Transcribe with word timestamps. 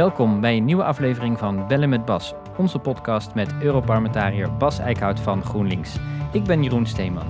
Welkom 0.00 0.40
bij 0.40 0.56
een 0.56 0.64
nieuwe 0.64 0.84
aflevering 0.84 1.38
van 1.38 1.66
Bellen 1.68 1.88
met 1.88 2.04
Bas, 2.04 2.34
onze 2.56 2.78
podcast 2.78 3.34
met 3.34 3.54
Europarlementariër 3.60 4.56
Bas 4.56 4.78
Eickhout 4.78 5.20
van 5.20 5.44
GroenLinks. 5.44 5.96
Ik 6.32 6.44
ben 6.44 6.62
Jeroen 6.62 6.86
Steeman. 6.86 7.26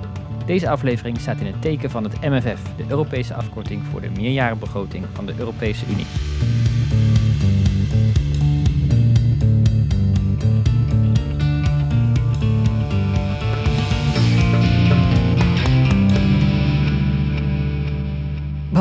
Deze 0.47 0.71
aflevering 0.71 1.21
staat 1.21 1.41
in 1.41 1.47
het 1.47 1.63
teken 1.63 1.91
van 1.91 2.05
het 2.05 2.21
MFF, 2.21 2.77
de 2.77 2.85
Europese 2.89 3.35
afkorting 3.35 3.83
voor 3.85 4.01
de 4.01 4.11
meerjarenbegroting 4.11 5.05
van 5.13 5.27
de 5.27 5.35
Europese 5.39 5.87
Unie. 5.87 6.07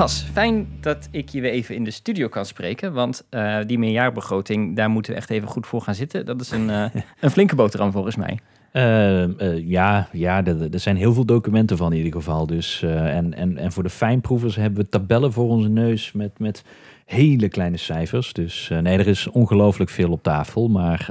Bas, 0.09 0.25
fijn 0.33 0.67
dat 0.81 1.07
ik 1.11 1.29
je 1.29 1.41
weer 1.41 1.51
even 1.51 1.75
in 1.75 1.83
de 1.83 1.91
studio 1.91 2.27
kan 2.27 2.45
spreken. 2.45 2.93
Want 2.93 3.25
uh, 3.31 3.57
die 3.65 3.79
meerjaarbegroting, 3.79 4.75
daar 4.75 4.89
moeten 4.89 5.11
we 5.11 5.17
echt 5.17 5.29
even 5.29 5.47
goed 5.47 5.67
voor 5.67 5.81
gaan 5.81 5.95
zitten. 5.95 6.25
Dat 6.25 6.41
is 6.41 6.51
een, 6.51 6.69
uh, 6.69 6.85
een 7.19 7.31
flinke 7.31 7.55
boterham 7.55 7.91
volgens 7.91 8.15
mij. 8.15 8.39
Uh, 8.73 9.57
ja, 9.67 10.07
ja 10.11 10.45
er, 10.45 10.73
er, 10.73 10.79
zijn 10.79 10.95
heel 10.95 11.13
veel 11.13 11.25
documenten 11.25 11.77
van 11.77 11.91
in 11.91 11.97
ieder 11.97 12.13
geval. 12.13 12.45
Dus, 12.45 12.81
en, 12.83 13.33
en, 13.33 13.57
en 13.57 13.71
voor 13.71 13.83
de 13.83 13.89
fijnproevers 13.89 14.55
hebben 14.55 14.83
we 14.83 14.89
tabellen 14.89 15.33
voor 15.33 15.49
onze 15.49 15.69
neus 15.69 16.11
met, 16.11 16.39
met 16.39 16.63
hele 17.05 17.49
kleine 17.49 17.77
cijfers. 17.77 18.33
Dus 18.33 18.69
nee, 18.81 18.97
er 18.97 19.07
is 19.07 19.27
ongelooflijk 19.27 19.89
veel 19.89 20.11
op 20.11 20.23
tafel. 20.23 20.67
Maar 20.67 21.09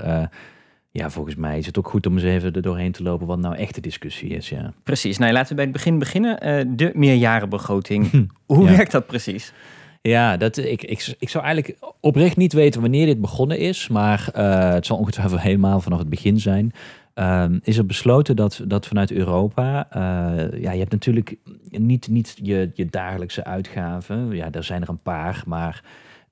ja, 0.91 1.11
volgens 1.11 1.37
mij 1.37 1.59
is 1.59 1.67
het 1.67 1.79
ook 1.79 1.89
goed 1.89 2.07
om 2.07 2.15
eens 2.15 2.23
even 2.23 2.53
er 2.53 2.63
doorheen 2.63 2.93
te 2.93 3.03
lopen 3.03 3.27
wat 3.27 3.39
nou 3.39 3.57
echt 3.57 3.75
de 3.75 3.81
discussie 3.81 4.31
is. 4.31 4.49
Ja. 4.49 4.73
Precies. 4.83 5.19
Nou, 5.19 5.33
laten 5.33 5.49
we 5.49 5.55
bij 5.55 5.65
het 5.65 5.73
begin 5.73 5.99
beginnen. 5.99 6.47
Uh, 6.47 6.75
de 6.77 6.91
meerjarenbegroting. 6.95 8.11
Hoe 8.47 8.65
werkt 8.67 8.93
dat 8.93 9.07
precies? 9.07 9.53
Ja, 10.03 10.37
dat, 10.37 10.57
ik, 10.57 10.83
ik, 10.83 11.15
ik 11.19 11.29
zou 11.29 11.45
eigenlijk 11.45 11.79
oprecht 12.01 12.37
niet 12.37 12.53
weten 12.53 12.81
wanneer 12.81 13.07
dit 13.07 13.21
begonnen 13.21 13.59
is. 13.59 13.89
Maar 13.89 14.29
uh, 14.37 14.73
het 14.73 14.87
zal 14.87 14.99
ongetwijfeld 14.99 15.41
helemaal 15.41 15.81
vanaf 15.81 15.99
het 15.99 16.09
begin 16.09 16.41
zijn. 16.41 16.73
Uh, 17.15 17.45
is 17.63 17.79
er 17.79 17.87
besloten 17.87 18.37
dat, 18.37 18.63
dat 18.67 18.87
vanuit 18.87 19.13
Europa, 19.13 19.89
uh, 19.97 20.61
ja, 20.63 20.73
je 20.73 20.79
hebt 20.79 20.93
natuurlijk 20.93 21.37
niet, 21.71 22.09
niet 22.09 22.37
je, 22.43 22.71
je 22.75 22.87
dagelijkse 22.87 23.45
uitgaven. 23.45 24.31
Ja, 24.31 24.53
er 24.53 24.65
zijn 24.65 24.83
er 24.83 24.89
een 24.89 25.03
paar, 25.03 25.43
maar 25.47 25.83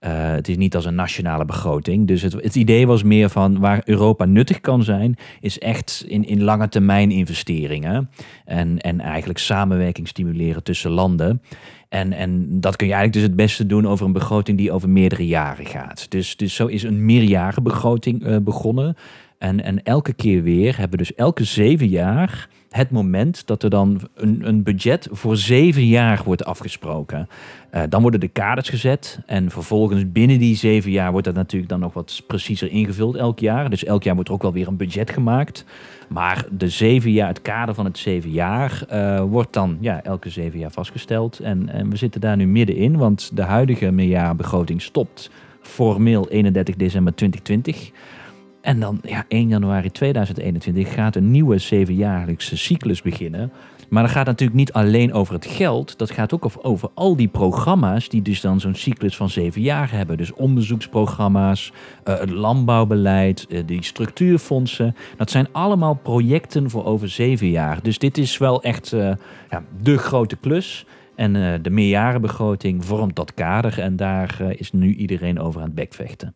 uh, 0.06 0.30
het 0.30 0.48
is 0.48 0.56
niet 0.56 0.74
als 0.74 0.84
een 0.84 0.94
nationale 0.94 1.44
begroting. 1.44 2.06
Dus 2.06 2.22
het, 2.22 2.32
het, 2.32 2.54
idee 2.54 2.86
was 2.86 3.02
meer 3.02 3.28
van 3.28 3.58
waar 3.58 3.82
Europa 3.84 4.24
nuttig 4.24 4.60
kan 4.60 4.82
zijn, 4.82 5.16
is 5.40 5.58
echt 5.58 6.04
in, 6.08 6.24
in 6.24 6.42
lange 6.42 6.68
termijn 6.68 7.10
investeringen. 7.10 8.10
En, 8.44 8.78
en 8.78 9.00
eigenlijk 9.00 9.38
samenwerking 9.38 10.08
stimuleren 10.08 10.62
tussen 10.62 10.90
landen. 10.90 11.42
En, 11.88 12.12
en 12.12 12.60
dat 12.60 12.76
kun 12.76 12.86
je 12.86 12.92
eigenlijk 12.92 13.22
dus 13.22 13.32
het 13.32 13.46
beste 13.46 13.66
doen 13.66 13.86
over 13.86 14.06
een 14.06 14.12
begroting 14.12 14.58
die 14.58 14.72
over 14.72 14.88
meerdere 14.88 15.26
jaren 15.26 15.66
gaat. 15.66 16.06
Dus, 16.10 16.36
dus 16.36 16.54
zo 16.54 16.66
is 16.66 16.82
een 16.82 17.04
meerjarenbegroting 17.04 18.26
uh, 18.26 18.36
begonnen. 18.36 18.96
En, 19.38 19.64
en 19.64 19.82
elke 19.82 20.12
keer 20.12 20.42
weer 20.42 20.78
hebben 20.78 20.98
we 20.98 21.04
dus 21.04 21.14
elke 21.14 21.44
zeven 21.44 21.88
jaar 21.88 22.48
het 22.70 22.90
moment 22.90 23.46
dat 23.46 23.62
er 23.62 23.70
dan 23.70 24.00
een, 24.14 24.48
een 24.48 24.62
budget 24.62 25.08
voor 25.10 25.36
zeven 25.36 25.86
jaar 25.86 26.22
wordt 26.24 26.44
afgesproken. 26.44 27.28
Uh, 27.74 27.82
dan 27.88 28.02
worden 28.02 28.20
de 28.20 28.28
kaders 28.28 28.68
gezet 28.68 29.18
en 29.26 29.50
vervolgens 29.50 30.12
binnen 30.12 30.38
die 30.38 30.56
zeven 30.56 30.90
jaar 30.90 31.10
wordt 31.10 31.26
dat 31.26 31.34
natuurlijk 31.34 31.70
dan 31.70 31.80
nog 31.80 31.94
wat 31.94 32.22
preciezer 32.26 32.70
ingevuld 32.70 33.16
elk 33.16 33.38
jaar. 33.38 33.70
Dus 33.70 33.84
elk 33.84 34.02
jaar 34.02 34.14
wordt 34.14 34.28
er 34.28 34.34
ook 34.34 34.42
wel 34.42 34.52
weer 34.52 34.68
een 34.68 34.76
budget 34.76 35.10
gemaakt. 35.10 35.64
Maar 36.08 36.46
de 36.50 36.68
zeven 36.68 37.12
jaar, 37.12 37.28
het 37.28 37.42
kader 37.42 37.74
van 37.74 37.84
het 37.84 37.98
zeven 37.98 38.30
jaar 38.30 38.84
uh, 38.92 39.20
wordt 39.20 39.52
dan 39.52 39.76
ja, 39.80 40.02
elke 40.02 40.30
zeven 40.30 40.58
jaar 40.58 40.70
vastgesteld. 40.70 41.38
En, 41.38 41.68
en 41.68 41.90
we 41.90 41.96
zitten 41.96 42.20
daar 42.20 42.36
nu 42.36 42.46
middenin, 42.46 42.96
want 42.96 43.30
de 43.34 43.42
huidige 43.42 43.90
meerjarenbegroting 43.90 44.82
stopt 44.82 45.30
formeel 45.60 46.28
31 46.28 46.76
december 46.76 47.14
2020. 47.14 47.90
En 48.66 48.80
dan 48.80 49.00
ja, 49.02 49.24
1 49.28 49.48
januari 49.48 49.90
2021 49.90 50.94
gaat 50.94 51.16
een 51.16 51.30
nieuwe 51.30 51.58
zevenjaarlijkse 51.58 52.56
cyclus 52.56 53.02
beginnen. 53.02 53.52
Maar 53.88 54.02
dat 54.02 54.12
gaat 54.12 54.26
natuurlijk 54.26 54.58
niet 54.58 54.72
alleen 54.72 55.12
over 55.12 55.34
het 55.34 55.46
geld. 55.46 55.98
Dat 55.98 56.10
gaat 56.10 56.32
ook 56.32 56.48
over 56.62 56.88
al 56.94 57.16
die 57.16 57.28
programma's 57.28 58.08
die 58.08 58.22
dus 58.22 58.40
dan 58.40 58.60
zo'n 58.60 58.74
cyclus 58.74 59.16
van 59.16 59.28
zeven 59.30 59.60
jaar 59.62 59.90
hebben. 59.90 60.16
Dus 60.16 60.32
onderzoeksprogramma's, 60.32 61.72
uh, 62.04 62.18
het 62.18 62.30
landbouwbeleid, 62.30 63.46
uh, 63.48 63.60
die 63.66 63.84
structuurfondsen. 63.84 64.96
Dat 65.16 65.30
zijn 65.30 65.48
allemaal 65.52 65.94
projecten 65.94 66.70
voor 66.70 66.84
over 66.84 67.08
zeven 67.08 67.50
jaar. 67.50 67.78
Dus 67.82 67.98
dit 67.98 68.18
is 68.18 68.38
wel 68.38 68.62
echt 68.62 68.92
uh, 68.92 69.12
ja, 69.50 69.64
de 69.82 69.98
grote 69.98 70.36
klus. 70.36 70.86
En 71.14 71.62
de 71.62 71.70
meerjarenbegroting 71.70 72.84
vormt 72.84 73.16
dat 73.16 73.34
kader. 73.34 73.80
En 73.80 73.96
daar 73.96 74.40
is 74.56 74.72
nu 74.72 74.94
iedereen 74.94 75.40
over 75.40 75.60
aan 75.60 75.66
het 75.66 75.74
bekvechten. 75.74 76.34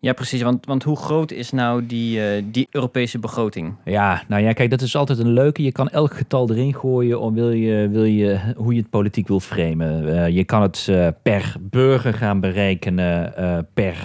Ja, 0.00 0.12
precies. 0.12 0.42
Want, 0.42 0.66
want 0.66 0.82
hoe 0.82 0.96
groot 0.96 1.30
is 1.30 1.50
nou 1.50 1.86
die, 1.86 2.18
uh, 2.18 2.42
die 2.44 2.68
Europese 2.70 3.18
begroting? 3.18 3.74
Ja, 3.84 4.22
nou 4.28 4.42
ja, 4.42 4.52
kijk, 4.52 4.70
dat 4.70 4.80
is 4.80 4.96
altijd 4.96 5.18
een 5.18 5.32
leuke. 5.32 5.62
Je 5.62 5.72
kan 5.72 5.88
elk 5.88 6.14
getal 6.14 6.50
erin 6.50 6.74
gooien 6.74 7.20
om 7.20 7.34
wil 7.34 7.50
je, 7.50 7.88
wil 7.88 8.04
je, 8.04 8.38
hoe 8.56 8.74
je 8.74 8.80
het 8.80 8.90
politiek 8.90 9.28
wil 9.28 9.40
framen. 9.40 10.08
Uh, 10.08 10.28
je 10.28 10.44
kan 10.44 10.62
het 10.62 10.86
uh, 10.90 11.08
per 11.22 11.54
burger 11.60 12.14
gaan 12.14 12.40
berekenen 12.40 13.34
per, 13.74 13.96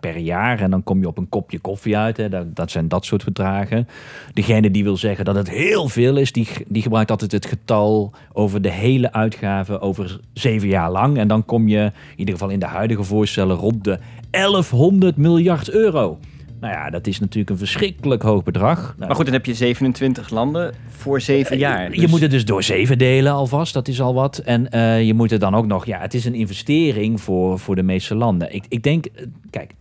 per 0.00 0.16
jaar. 0.16 0.60
En 0.60 0.70
dan 0.70 0.82
kom 0.82 1.00
je 1.00 1.06
op 1.06 1.18
een 1.18 1.28
kopje 1.28 1.58
koffie 1.58 1.96
uit. 1.96 2.16
Hè. 2.16 2.28
Dat, 2.28 2.56
dat 2.56 2.70
zijn 2.70 2.88
dat 2.88 3.04
soort 3.04 3.24
bedragen. 3.24 3.88
Degene 4.32 4.70
die 4.70 4.84
wil 4.84 4.96
zeggen 4.96 5.24
dat 5.24 5.34
het 5.34 5.50
heel 5.50 5.88
veel 5.88 6.16
is, 6.16 6.32
die, 6.32 6.48
die 6.66 6.82
gebruikt 6.82 7.10
altijd 7.10 7.32
het 7.32 7.46
getal 7.46 8.12
over 8.32 8.62
de 8.62 8.70
hele 8.70 9.12
uitgaven 9.12 9.80
over 9.80 10.20
zeven 10.32 10.68
jaar 10.68 10.90
lang. 10.90 11.18
En 11.18 11.28
dan 11.28 11.44
kom 11.44 11.68
je 11.68 11.80
in 11.80 11.92
ieder 12.16 12.34
geval 12.34 12.50
in 12.50 12.58
de 12.58 12.66
huidige 12.66 13.02
voorstellen 13.02 13.56
rond 13.56 13.84
de 13.84 13.98
1100 14.30 15.16
miljard 15.16 15.70
euro. 15.70 16.18
Nou 16.60 16.72
ja, 16.72 16.90
dat 16.90 17.06
is 17.06 17.20
natuurlijk 17.20 17.50
een 17.50 17.58
verschrikkelijk 17.58 18.22
hoog 18.22 18.42
bedrag. 18.42 18.78
Nou, 18.80 19.06
maar 19.06 19.16
goed, 19.16 19.24
dan 19.24 19.34
heb 19.34 19.46
je 19.46 19.54
27 19.54 20.30
landen 20.30 20.74
voor 20.88 21.20
zeven 21.20 21.54
uh, 21.54 21.60
jaar. 21.60 21.90
Dus... 21.90 22.00
Je 22.00 22.08
moet 22.08 22.20
het 22.20 22.30
dus 22.30 22.44
door 22.44 22.62
zeven 22.62 22.98
delen 22.98 23.32
alvast, 23.32 23.74
dat 23.74 23.88
is 23.88 24.00
al 24.00 24.14
wat. 24.14 24.38
En 24.38 24.68
uh, 24.74 25.02
je 25.02 25.14
moet 25.14 25.30
het 25.30 25.40
dan 25.40 25.54
ook 25.54 25.66
nog, 25.66 25.86
ja, 25.86 26.00
het 26.00 26.14
is 26.14 26.24
een 26.24 26.34
investering 26.34 27.20
voor, 27.20 27.58
voor 27.58 27.76
de 27.76 27.82
meeste 27.82 28.14
landen. 28.14 28.54
Ik, 28.54 28.64
ik 28.68 28.82
denk, 28.82 29.06
kijk, 29.50 29.72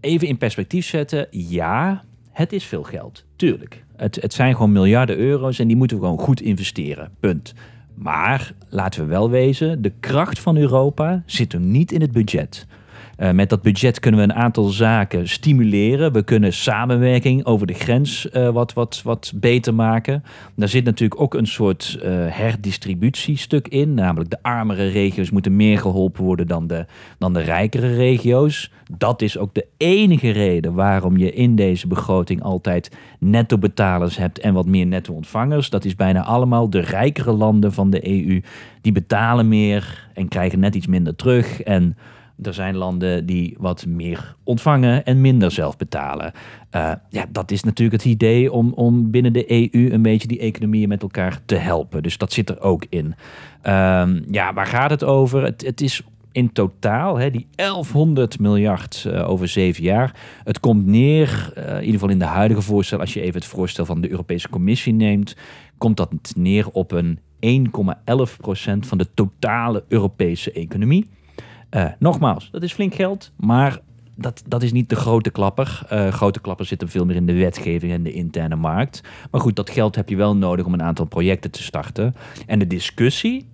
even 0.00 0.28
in 0.28 0.36
perspectief 0.36 0.86
zetten. 0.86 1.26
Ja, 1.30 2.04
het 2.30 2.52
is 2.52 2.64
veel 2.64 2.82
geld, 2.82 3.24
tuurlijk. 3.36 3.84
Het, 3.96 4.18
het 4.20 4.32
zijn 4.32 4.54
gewoon 4.54 4.72
miljarden 4.72 5.16
euro's 5.16 5.58
en 5.58 5.66
die 5.66 5.76
moeten 5.76 5.96
we 5.96 6.02
gewoon 6.02 6.18
goed 6.18 6.40
investeren, 6.40 7.10
punt. 7.20 7.54
Maar 7.94 8.52
laten 8.68 9.00
we 9.00 9.06
wel 9.06 9.30
wezen, 9.30 9.82
de 9.82 9.92
kracht 10.00 10.38
van 10.38 10.56
Europa 10.56 11.22
zit 11.26 11.52
er 11.52 11.60
niet 11.60 11.92
in 11.92 12.00
het 12.00 12.12
budget. 12.12 12.66
Uh, 13.20 13.30
met 13.30 13.48
dat 13.48 13.62
budget 13.62 14.00
kunnen 14.00 14.20
we 14.20 14.26
een 14.26 14.38
aantal 14.38 14.64
zaken 14.64 15.28
stimuleren. 15.28 16.12
We 16.12 16.22
kunnen 16.22 16.52
samenwerking 16.52 17.44
over 17.44 17.66
de 17.66 17.74
grens 17.74 18.28
uh, 18.32 18.48
wat, 18.48 18.72
wat, 18.72 19.00
wat 19.04 19.32
beter 19.34 19.74
maken. 19.74 20.24
Daar 20.56 20.68
zit 20.68 20.84
natuurlijk 20.84 21.20
ook 21.20 21.34
een 21.34 21.46
soort 21.46 21.98
uh, 21.98 22.10
herdistributiestuk 22.28 23.68
in. 23.68 23.94
Namelijk 23.94 24.30
de 24.30 24.42
armere 24.42 24.88
regio's 24.88 25.30
moeten 25.30 25.56
meer 25.56 25.78
geholpen 25.78 26.24
worden 26.24 26.46
dan 26.46 26.66
de, 26.66 26.86
dan 27.18 27.32
de 27.32 27.40
rijkere 27.40 27.94
regio's. 27.94 28.72
Dat 28.98 29.22
is 29.22 29.38
ook 29.38 29.54
de 29.54 29.66
enige 29.76 30.30
reden 30.30 30.74
waarom 30.74 31.16
je 31.16 31.32
in 31.32 31.56
deze 31.56 31.86
begroting 31.86 32.42
altijd 32.42 32.96
netto 33.18 33.58
betalers 33.58 34.16
hebt 34.16 34.38
en 34.38 34.54
wat 34.54 34.66
meer 34.66 34.86
netto 34.86 35.12
ontvangers. 35.12 35.70
Dat 35.70 35.84
is 35.84 35.94
bijna 35.94 36.24
allemaal 36.24 36.70
de 36.70 36.80
rijkere 36.80 37.32
landen 37.32 37.72
van 37.72 37.90
de 37.90 38.08
EU. 38.08 38.40
Die 38.80 38.92
betalen 38.92 39.48
meer 39.48 40.08
en 40.14 40.28
krijgen 40.28 40.60
net 40.60 40.74
iets 40.74 40.86
minder 40.86 41.16
terug. 41.16 41.62
En 41.62 41.96
er 42.42 42.54
zijn 42.54 42.76
landen 42.76 43.26
die 43.26 43.56
wat 43.58 43.86
meer 43.86 44.34
ontvangen 44.44 45.04
en 45.04 45.20
minder 45.20 45.50
zelf 45.50 45.76
betalen. 45.76 46.32
Uh, 46.74 46.92
ja, 47.08 47.26
dat 47.28 47.50
is 47.50 47.62
natuurlijk 47.62 48.02
het 48.02 48.12
idee 48.12 48.52
om, 48.52 48.72
om 48.72 49.10
binnen 49.10 49.32
de 49.32 49.72
EU 49.72 49.92
een 49.92 50.02
beetje 50.02 50.28
die 50.28 50.38
economieën 50.38 50.88
met 50.88 51.02
elkaar 51.02 51.40
te 51.44 51.54
helpen. 51.54 52.02
Dus 52.02 52.18
dat 52.18 52.32
zit 52.32 52.50
er 52.50 52.60
ook 52.60 52.84
in. 52.88 53.14
Uh, 53.66 54.08
ja, 54.30 54.52
waar 54.54 54.66
gaat 54.66 54.90
het 54.90 55.04
over? 55.04 55.42
Het, 55.42 55.62
het 55.66 55.80
is 55.80 56.02
in 56.32 56.52
totaal, 56.52 57.16
hè, 57.16 57.30
die 57.30 57.46
1100 57.54 58.38
miljard 58.38 59.04
uh, 59.06 59.30
over 59.30 59.48
zeven 59.48 59.82
jaar. 59.82 60.14
Het 60.44 60.60
komt 60.60 60.86
neer, 60.86 61.52
uh, 61.58 61.64
in 61.64 61.78
ieder 61.78 61.92
geval 61.92 62.08
in 62.08 62.18
de 62.18 62.24
huidige 62.24 62.62
voorstel, 62.62 63.00
als 63.00 63.14
je 63.14 63.20
even 63.20 63.40
het 63.40 63.44
voorstel 63.44 63.84
van 63.84 64.00
de 64.00 64.10
Europese 64.10 64.48
Commissie 64.48 64.92
neemt, 64.92 65.36
komt 65.78 65.96
dat 65.96 66.12
neer 66.36 66.70
op 66.70 66.92
een 66.92 67.18
1,11 67.40 68.36
procent 68.36 68.86
van 68.86 68.98
de 68.98 69.06
totale 69.14 69.84
Europese 69.88 70.52
economie. 70.52 71.06
Uh, 71.76 71.84
nogmaals, 71.98 72.50
dat 72.50 72.62
is 72.62 72.72
flink 72.72 72.94
geld, 72.94 73.32
maar 73.36 73.80
dat, 74.14 74.42
dat 74.46 74.62
is 74.62 74.72
niet 74.72 74.88
de 74.88 74.96
grote 74.96 75.30
klapper. 75.30 75.82
Uh, 75.92 76.08
grote 76.08 76.40
klapper 76.40 76.66
zitten 76.66 76.88
veel 76.88 77.04
meer 77.04 77.16
in 77.16 77.26
de 77.26 77.32
wetgeving 77.32 77.92
en 77.92 78.02
de 78.02 78.12
interne 78.12 78.56
markt. 78.56 79.00
Maar 79.30 79.40
goed, 79.40 79.56
dat 79.56 79.70
geld 79.70 79.96
heb 79.96 80.08
je 80.08 80.16
wel 80.16 80.36
nodig 80.36 80.66
om 80.66 80.72
een 80.72 80.82
aantal 80.82 81.06
projecten 81.06 81.50
te 81.50 81.62
starten. 81.62 82.14
En 82.46 82.58
de 82.58 82.66
discussie 82.66 83.48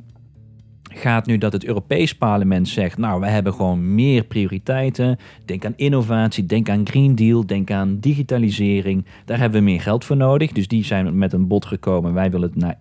gaat 0.99 1.27
nu 1.27 1.39
dat 1.39 1.53
het 1.53 1.65
Europees 1.65 2.15
Parlement 2.15 2.69
zegt, 2.69 2.99
nou, 2.99 3.21
we 3.21 3.27
hebben 3.27 3.55
gewoon 3.55 3.95
meer 3.95 4.25
prioriteiten. 4.25 5.19
Denk 5.45 5.65
aan 5.65 5.73
innovatie, 5.77 6.47
denk 6.47 6.69
aan 6.69 6.87
Green 6.87 7.15
Deal, 7.15 7.47
denk 7.47 7.71
aan 7.71 7.99
digitalisering. 8.01 9.05
Daar 9.25 9.39
hebben 9.39 9.59
we 9.59 9.65
meer 9.65 9.81
geld 9.81 10.05
voor 10.05 10.17
nodig. 10.17 10.53
Dus 10.53 10.69
die 10.69 10.85
zijn 10.85 11.19
met 11.19 11.33
een 11.33 11.47
bod 11.47 11.65
gekomen. 11.65 12.15
Wij 12.15 12.31
willen 12.31 12.49
het 12.49 12.59
naar 12.59 12.79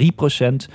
1,3 0.00 0.06
procent. 0.14 0.68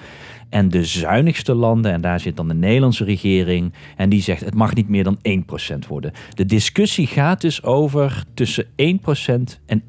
En 0.49 0.69
de 0.69 0.85
zuinigste 0.85 1.53
landen, 1.53 1.91
en 1.91 2.01
daar 2.01 2.19
zit 2.19 2.37
dan 2.37 2.47
de 2.47 2.53
Nederlandse 2.53 3.03
regering, 3.03 3.73
en 3.95 4.09
die 4.09 4.21
zegt 4.21 4.45
het 4.45 4.53
mag 4.53 4.73
niet 4.73 4.89
meer 4.89 5.03
dan 5.03 5.17
1% 5.83 5.87
worden. 5.87 6.11
De 6.33 6.45
discussie 6.45 7.07
gaat 7.07 7.41
dus 7.41 7.63
over 7.63 8.23
tussen 8.33 8.65
1% 8.65 8.69
en 9.65 9.83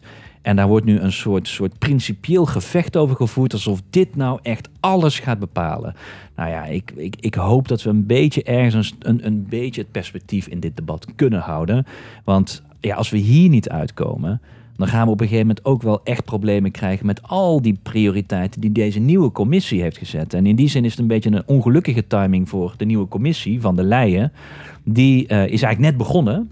1,3%. 0.00 0.06
En 0.42 0.56
daar 0.56 0.68
wordt 0.68 0.86
nu 0.86 0.98
een 0.98 1.12
soort, 1.12 1.48
soort 1.48 1.78
principieel 1.78 2.46
gevecht 2.46 2.96
over 2.96 3.16
gevoerd, 3.16 3.52
alsof 3.52 3.80
dit 3.90 4.16
nou 4.16 4.38
echt 4.42 4.68
alles 4.80 5.18
gaat 5.18 5.38
bepalen. 5.38 5.94
Nou 6.36 6.50
ja, 6.50 6.64
ik, 6.64 6.92
ik, 6.96 7.16
ik 7.20 7.34
hoop 7.34 7.68
dat 7.68 7.82
we 7.82 7.90
een 7.90 8.06
beetje 8.06 8.42
ergens 8.42 8.94
een, 8.98 9.26
een 9.26 9.46
beetje 9.48 9.80
het 9.80 9.90
perspectief 9.90 10.46
in 10.46 10.60
dit 10.60 10.76
debat 10.76 11.06
kunnen 11.16 11.40
houden. 11.40 11.86
Want 12.24 12.62
ja, 12.80 12.94
als 12.96 13.10
we 13.10 13.18
hier 13.18 13.48
niet 13.48 13.68
uitkomen, 13.68 14.40
dan 14.82 14.90
gaan 14.90 15.06
we 15.06 15.12
op 15.12 15.20
een 15.20 15.26
gegeven 15.26 15.46
moment 15.46 15.64
ook 15.64 15.82
wel 15.82 16.00
echt 16.04 16.24
problemen 16.24 16.70
krijgen 16.70 17.06
met 17.06 17.22
al 17.22 17.62
die 17.62 17.78
prioriteiten 17.82 18.60
die 18.60 18.72
deze 18.72 18.98
nieuwe 18.98 19.32
commissie 19.32 19.82
heeft 19.82 19.98
gezet. 19.98 20.34
En 20.34 20.46
in 20.46 20.56
die 20.56 20.68
zin 20.68 20.84
is 20.84 20.90
het 20.90 21.00
een 21.00 21.06
beetje 21.06 21.30
een 21.30 21.42
ongelukkige 21.46 22.06
timing 22.06 22.48
voor 22.48 22.74
de 22.76 22.84
nieuwe 22.84 23.08
commissie 23.08 23.60
van 23.60 23.76
de 23.76 23.82
Leyen. 23.82 24.32
Die 24.84 25.22
uh, 25.22 25.28
is 25.28 25.62
eigenlijk 25.62 25.78
net 25.78 25.96
begonnen. 25.96 26.50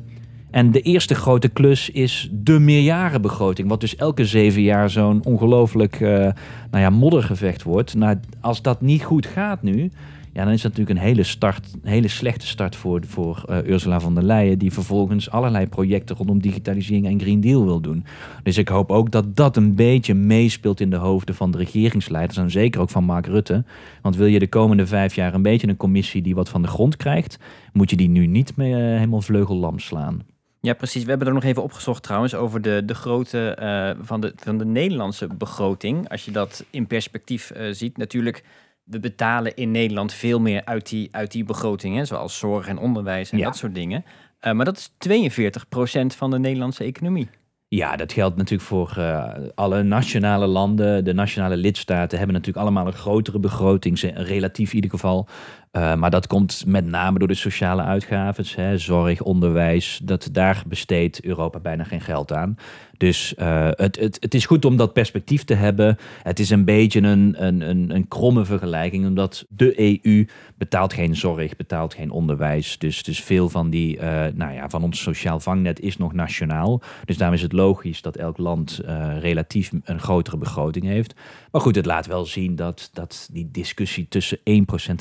En 0.50 0.71
de 0.71 0.81
eerste 0.81 1.15
grote 1.15 1.49
klus 1.49 1.91
is 1.91 2.29
de 2.32 2.59
meerjarenbegroting. 2.59 3.69
Wat 3.69 3.81
dus 3.81 3.97
elke 3.97 4.25
zeven 4.25 4.62
jaar 4.62 4.91
zo'n 4.91 5.25
ongelooflijk 5.25 6.00
uh, 6.00 6.09
nou 6.09 6.35
ja, 6.71 6.91
moddergevecht 6.91 7.62
wordt. 7.62 7.94
Nou, 7.94 8.17
als 8.41 8.62
dat 8.62 8.81
niet 8.81 9.03
goed 9.03 9.27
gaat 9.27 9.62
nu, 9.62 9.91
ja, 10.32 10.44
dan 10.44 10.53
is 10.53 10.62
dat 10.62 10.71
natuurlijk 10.71 10.99
een 10.99 11.06
hele, 11.06 11.23
start, 11.23 11.69
een 11.82 11.91
hele 11.91 12.09
slechte 12.09 12.47
start 12.47 12.77
voor, 12.77 13.00
voor 13.06 13.44
uh, 13.50 13.56
Ursula 13.67 14.00
von 14.00 14.15
der 14.15 14.23
Leyen, 14.23 14.59
die 14.59 14.73
vervolgens 14.73 15.31
allerlei 15.31 15.67
projecten 15.67 16.17
rondom 16.17 16.41
digitalisering 16.41 17.06
en 17.06 17.21
Green 17.21 17.41
Deal 17.41 17.65
wil 17.65 17.81
doen. 17.81 18.05
Dus 18.43 18.59
ik 18.59 18.69
hoop 18.69 18.91
ook 18.91 19.11
dat 19.11 19.37
dat 19.37 19.56
een 19.56 19.75
beetje 19.75 20.15
meespeelt 20.15 20.81
in 20.81 20.91
de 20.91 20.97
hoofden 20.97 21.35
van 21.35 21.50
de 21.50 21.59
regeringsleiders 21.59 22.38
en 22.38 22.50
zeker 22.50 22.81
ook 22.81 22.91
van 22.91 23.05
Mark 23.05 23.27
Rutte. 23.27 23.65
Want 24.03 24.17
wil 24.17 24.27
je 24.27 24.38
de 24.38 24.49
komende 24.49 24.87
vijf 24.87 25.15
jaar 25.15 25.35
een 25.35 25.43
beetje 25.43 25.69
een 25.69 25.77
commissie 25.77 26.23
die 26.23 26.35
wat 26.35 26.49
van 26.49 26.62
de 26.62 26.69
grond 26.69 26.97
krijgt, 26.97 27.38
moet 27.73 27.91
je 27.91 27.97
die 27.97 28.09
nu 28.09 28.27
niet 28.27 28.56
mee, 28.56 28.73
uh, 28.73 28.77
helemaal 28.77 29.21
vleugellam 29.21 29.79
slaan. 29.79 30.23
Ja, 30.61 30.75
precies. 30.75 31.03
We 31.03 31.09
hebben 31.09 31.29
er 31.29 31.35
nog 31.35 31.44
even 31.44 31.62
opgezocht 31.62 32.03
trouwens 32.03 32.35
over 32.35 32.62
de, 32.62 32.82
de 32.85 32.94
grootte 32.94 33.59
uh, 33.62 34.05
van, 34.05 34.21
de, 34.21 34.32
van 34.37 34.59
de 34.59 34.65
Nederlandse 34.65 35.27
begroting. 35.38 36.09
Als 36.09 36.25
je 36.25 36.31
dat 36.31 36.65
in 36.71 36.87
perspectief 36.87 37.53
ziet, 37.71 37.97
natuurlijk 37.97 38.44
we 38.90 39.00
betalen 39.00 39.56
in 39.56 39.70
Nederland 39.70 40.12
veel 40.12 40.40
meer 40.40 40.64
uit 40.64 40.88
die, 40.88 41.08
uit 41.10 41.32
die 41.32 41.44
begrotingen, 41.44 42.06
zoals 42.06 42.38
zorg 42.38 42.69
en 42.69 42.78
onderwijs 42.78 43.31
en 43.31 43.38
ja. 43.38 43.44
dat 43.44 43.56
soort 43.56 43.75
dingen. 43.75 44.04
Uh, 44.40 44.52
maar 44.52 44.64
dat 44.64 44.76
is 44.76 44.90
42% 45.08 46.16
van 46.16 46.31
de 46.31 46.38
Nederlandse 46.38 46.84
economie. 46.84 47.28
Ja, 47.69 47.96
dat 47.96 48.12
geldt 48.12 48.37
natuurlijk 48.37 48.69
voor 48.69 48.94
uh, 48.98 49.32
alle 49.54 49.82
nationale 49.82 50.46
landen. 50.46 51.04
De 51.04 51.12
nationale 51.12 51.56
lidstaten 51.56 52.19
hebben 52.19 52.37
natuurlijk 52.37 52.66
allemaal 52.66 52.87
een 52.87 52.92
grotere 52.92 53.38
begroting, 53.38 54.00
relatief 54.14 54.69
in 54.69 54.75
ieder 54.75 54.90
geval. 54.90 55.28
Uh, 55.72 55.94
maar 55.94 56.10
dat 56.10 56.26
komt 56.26 56.64
met 56.66 56.86
name 56.86 57.19
door 57.19 57.28
de 57.28 57.34
sociale 57.34 57.82
uitgaven, 57.82 58.81
zorg, 58.81 59.22
onderwijs. 59.22 60.00
Dat, 60.02 60.28
daar 60.32 60.62
besteedt 60.66 61.25
Europa 61.25 61.60
bijna 61.60 61.84
geen 61.84 62.00
geld 62.00 62.32
aan. 62.32 62.56
Dus 63.00 63.35
uh, 63.38 63.69
het, 63.70 63.99
het, 63.99 64.17
het 64.20 64.35
is 64.35 64.47
goed 64.47 64.64
om 64.64 64.76
dat 64.76 64.93
perspectief 64.93 65.44
te 65.44 65.55
hebben. 65.55 65.97
Het 66.23 66.38
is 66.38 66.50
een 66.50 66.64
beetje 66.64 67.00
een, 67.00 67.44
een, 67.44 67.61
een, 67.61 67.94
een 67.94 68.08
kromme 68.08 68.44
vergelijking, 68.44 69.06
omdat 69.06 69.44
de 69.49 70.02
EU 70.05 70.26
betaalt 70.55 70.93
geen 70.93 71.17
zorg, 71.17 71.56
betaalt 71.56 71.94
geen 71.94 72.11
onderwijs. 72.11 72.79
Dus, 72.79 73.02
dus 73.02 73.20
veel 73.20 73.49
van, 73.49 73.70
die, 73.70 73.97
uh, 73.97 74.02
nou 74.35 74.52
ja, 74.52 74.69
van 74.69 74.82
ons 74.82 75.02
sociaal 75.02 75.41
vangnet 75.41 75.81
is 75.81 75.97
nog 75.97 76.12
nationaal. 76.12 76.82
Dus 77.05 77.17
daarom 77.17 77.37
is 77.37 77.43
het 77.43 77.52
logisch 77.52 78.02
dat 78.02 78.17
elk 78.17 78.38
land 78.38 78.81
uh, 78.85 79.19
relatief 79.20 79.70
een 79.85 80.00
grotere 80.00 80.37
begroting 80.37 80.85
heeft. 80.85 81.14
Maar 81.50 81.61
goed, 81.61 81.76
het 81.76 81.87
laat 81.87 82.06
wel 82.06 82.25
zien 82.25 82.56
dat, 82.56 82.91
dat 82.93 83.29
die 83.32 83.49
discussie 83.50 84.06
tussen 84.08 84.38
1% 84.38 84.43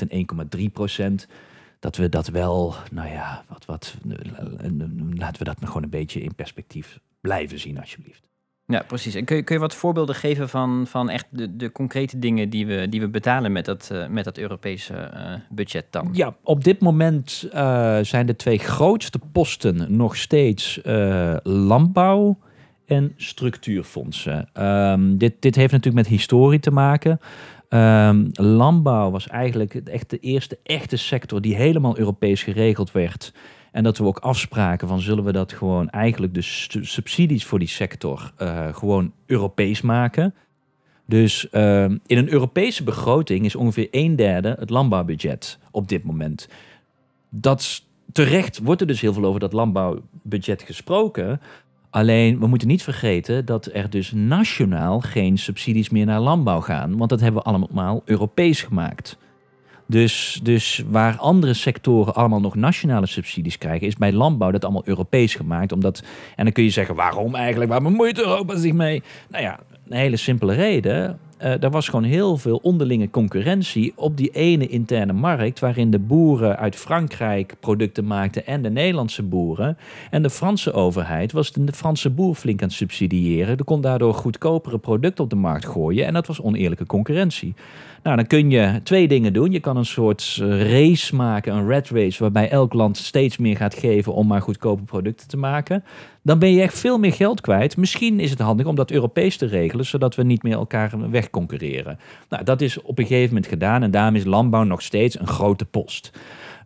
en 0.08 0.26
1,3% 1.20 1.30
dat 1.80 1.96
we 1.96 2.08
dat 2.08 2.28
wel, 2.28 2.74
nou 2.90 3.08
ja, 3.08 3.44
wat, 3.48 3.64
wat, 3.64 3.94
laten 5.14 5.38
we 5.38 5.44
dat 5.44 5.56
gewoon 5.64 5.82
een 5.82 5.90
beetje 5.90 6.20
in 6.20 6.34
perspectief 6.34 7.00
blijven 7.20 7.58
zien, 7.58 7.80
alsjeblieft. 7.80 8.28
Ja, 8.66 8.82
precies. 8.86 9.14
En 9.14 9.24
kun 9.24 9.36
je, 9.36 9.42
kun 9.42 9.54
je 9.54 9.60
wat 9.60 9.74
voorbeelden 9.74 10.14
geven 10.14 10.48
van, 10.48 10.86
van 10.86 11.10
echt 11.10 11.26
de, 11.30 11.56
de 11.56 11.72
concrete 11.72 12.18
dingen 12.18 12.50
die 12.50 12.66
we, 12.66 12.88
die 12.88 13.00
we 13.00 13.08
betalen 13.08 13.52
met 13.52 13.64
dat, 13.64 13.90
uh, 13.92 14.06
met 14.06 14.24
dat 14.24 14.38
Europese 14.38 15.10
uh, 15.14 15.34
budget 15.48 15.86
dan? 15.90 16.08
Ja, 16.12 16.36
op 16.42 16.64
dit 16.64 16.80
moment 16.80 17.48
uh, 17.54 17.98
zijn 18.02 18.26
de 18.26 18.36
twee 18.36 18.58
grootste 18.58 19.20
posten 19.32 19.96
nog 19.96 20.16
steeds 20.16 20.80
landbouw 21.42 22.38
en 22.86 23.12
structuurfondsen. 23.16 24.48
Um, 24.64 25.18
dit, 25.18 25.34
dit 25.38 25.54
heeft 25.54 25.72
natuurlijk 25.72 26.08
met 26.08 26.18
historie 26.18 26.60
te 26.60 26.70
maken. 26.70 27.20
Um, 27.68 28.30
landbouw 28.32 29.10
was 29.10 29.28
eigenlijk 29.28 29.74
echt 29.74 30.10
de 30.10 30.18
eerste 30.18 30.58
echte 30.62 30.96
sector 30.96 31.40
die 31.40 31.56
helemaal 31.56 31.98
Europees 31.98 32.42
geregeld 32.42 32.92
werd. 32.92 33.32
En 33.72 33.82
dat 33.82 33.98
we 33.98 34.04
ook 34.04 34.18
afspraken 34.18 34.88
van 34.88 35.00
zullen 35.00 35.24
we 35.24 35.32
dat 35.32 35.52
gewoon 35.52 35.90
eigenlijk 35.90 36.34
de 36.34 36.42
subsidies 36.82 37.44
voor 37.44 37.58
die 37.58 37.68
sector 37.68 38.32
uh, 38.38 38.74
gewoon 38.74 39.12
Europees 39.26 39.80
maken. 39.80 40.34
Dus 41.06 41.46
uh, 41.52 41.82
in 41.84 42.00
een 42.06 42.32
Europese 42.32 42.84
begroting 42.84 43.44
is 43.44 43.56
ongeveer 43.56 43.88
een 43.90 44.16
derde 44.16 44.56
het 44.58 44.70
landbouwbudget 44.70 45.58
op 45.70 45.88
dit 45.88 46.04
moment. 46.04 46.48
Dat 47.28 47.84
terecht 48.12 48.58
wordt 48.58 48.80
er 48.80 48.86
dus 48.86 49.00
heel 49.00 49.12
veel 49.12 49.24
over 49.24 49.40
dat 49.40 49.52
landbouwbudget 49.52 50.62
gesproken. 50.62 51.40
Alleen 51.90 52.38
we 52.38 52.46
moeten 52.46 52.68
niet 52.68 52.82
vergeten 52.82 53.44
dat 53.44 53.68
er 53.72 53.90
dus 53.90 54.12
nationaal 54.12 55.00
geen 55.00 55.38
subsidies 55.38 55.90
meer 55.90 56.06
naar 56.06 56.20
landbouw 56.20 56.60
gaan. 56.60 56.96
Want 56.96 57.10
dat 57.10 57.20
hebben 57.20 57.42
we 57.42 57.48
allemaal 57.48 58.02
Europees 58.04 58.62
gemaakt. 58.62 59.18
Dus, 59.90 60.40
dus 60.42 60.82
waar 60.88 61.16
andere 61.16 61.54
sectoren 61.54 62.14
allemaal 62.14 62.40
nog 62.40 62.54
nationale 62.54 63.06
subsidies 63.06 63.58
krijgen, 63.58 63.86
is 63.86 63.96
bij 63.96 64.12
landbouw 64.12 64.50
dat 64.50 64.64
allemaal 64.64 64.82
Europees 64.84 65.34
gemaakt. 65.34 65.72
Omdat, 65.72 66.02
en 66.36 66.44
dan 66.44 66.52
kun 66.52 66.64
je 66.64 66.70
zeggen, 66.70 66.94
waarom 66.94 67.34
eigenlijk? 67.34 67.70
Waar 67.70 67.82
bemoeit 67.82 68.18
Europa 68.18 68.56
zich 68.56 68.72
mee? 68.72 69.02
Nou 69.28 69.42
ja, 69.44 69.58
een 69.88 69.96
hele 69.96 70.16
simpele 70.16 70.54
reden. 70.54 71.18
Uh, 71.42 71.62
er 71.62 71.70
was 71.70 71.88
gewoon 71.88 72.04
heel 72.04 72.36
veel 72.36 72.60
onderlinge 72.62 73.10
concurrentie 73.10 73.92
op 73.96 74.16
die 74.16 74.30
ene 74.30 74.66
interne 74.66 75.12
markt, 75.12 75.58
waarin 75.58 75.90
de 75.90 75.98
boeren 75.98 76.58
uit 76.58 76.76
Frankrijk 76.76 77.54
producten 77.60 78.06
maakten 78.06 78.46
en 78.46 78.62
de 78.62 78.70
Nederlandse 78.70 79.22
boeren. 79.22 79.78
En 80.10 80.22
de 80.22 80.30
Franse 80.30 80.72
overheid 80.72 81.32
was 81.32 81.52
de 81.52 81.72
Franse 81.72 82.10
boer 82.10 82.34
flink 82.34 82.62
aan 82.62 82.68
het 82.68 82.76
subsidiëren. 82.76 83.56
Er 83.56 83.64
kon 83.64 83.80
daardoor 83.80 84.14
goedkopere 84.14 84.78
producten 84.78 85.24
op 85.24 85.30
de 85.30 85.36
markt 85.36 85.66
gooien 85.66 86.06
en 86.06 86.12
dat 86.12 86.26
was 86.26 86.40
oneerlijke 86.40 86.86
concurrentie. 86.86 87.54
Nou, 88.02 88.16
dan 88.16 88.26
kun 88.26 88.50
je 88.50 88.80
twee 88.82 89.08
dingen 89.08 89.32
doen. 89.32 89.50
Je 89.50 89.60
kan 89.60 89.76
een 89.76 89.84
soort 89.84 90.36
race 90.42 91.16
maken, 91.16 91.54
een 91.54 91.66
red 91.66 91.88
race, 91.88 92.22
waarbij 92.22 92.50
elk 92.50 92.72
land 92.72 92.96
steeds 92.96 93.36
meer 93.36 93.56
gaat 93.56 93.74
geven 93.74 94.14
om 94.14 94.26
maar 94.26 94.42
goedkope 94.42 94.82
producten 94.82 95.28
te 95.28 95.36
maken. 95.36 95.84
Dan 96.22 96.38
ben 96.38 96.52
je 96.52 96.62
echt 96.62 96.78
veel 96.78 96.98
meer 96.98 97.12
geld 97.12 97.40
kwijt. 97.40 97.76
Misschien 97.76 98.20
is 98.20 98.30
het 98.30 98.38
handig 98.38 98.66
om 98.66 98.74
dat 98.74 98.90
Europees 98.90 99.36
te 99.36 99.46
regelen, 99.46 99.86
zodat 99.86 100.14
we 100.14 100.22
niet 100.22 100.42
meer 100.42 100.52
elkaar 100.52 101.10
wegconcurreren. 101.10 101.98
Nou, 102.28 102.44
dat 102.44 102.60
is 102.60 102.82
op 102.82 102.98
een 102.98 103.06
gegeven 103.06 103.28
moment 103.28 103.46
gedaan 103.46 103.82
en 103.82 103.90
daarom 103.90 104.16
is 104.16 104.24
landbouw 104.24 104.62
nog 104.62 104.82
steeds 104.82 105.18
een 105.18 105.26
grote 105.26 105.64
post. 105.64 106.10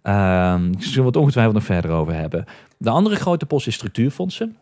Uh, 0.02 0.54
zullen 0.78 1.00
we 1.00 1.06
het 1.06 1.16
ongetwijfeld 1.16 1.54
nog 1.54 1.64
verder 1.64 1.90
over 1.90 2.14
hebben. 2.14 2.44
De 2.78 2.90
andere 2.90 3.16
grote 3.16 3.47
post 3.47 3.66
is 3.66 3.75
structuurfondsen. 3.75 4.56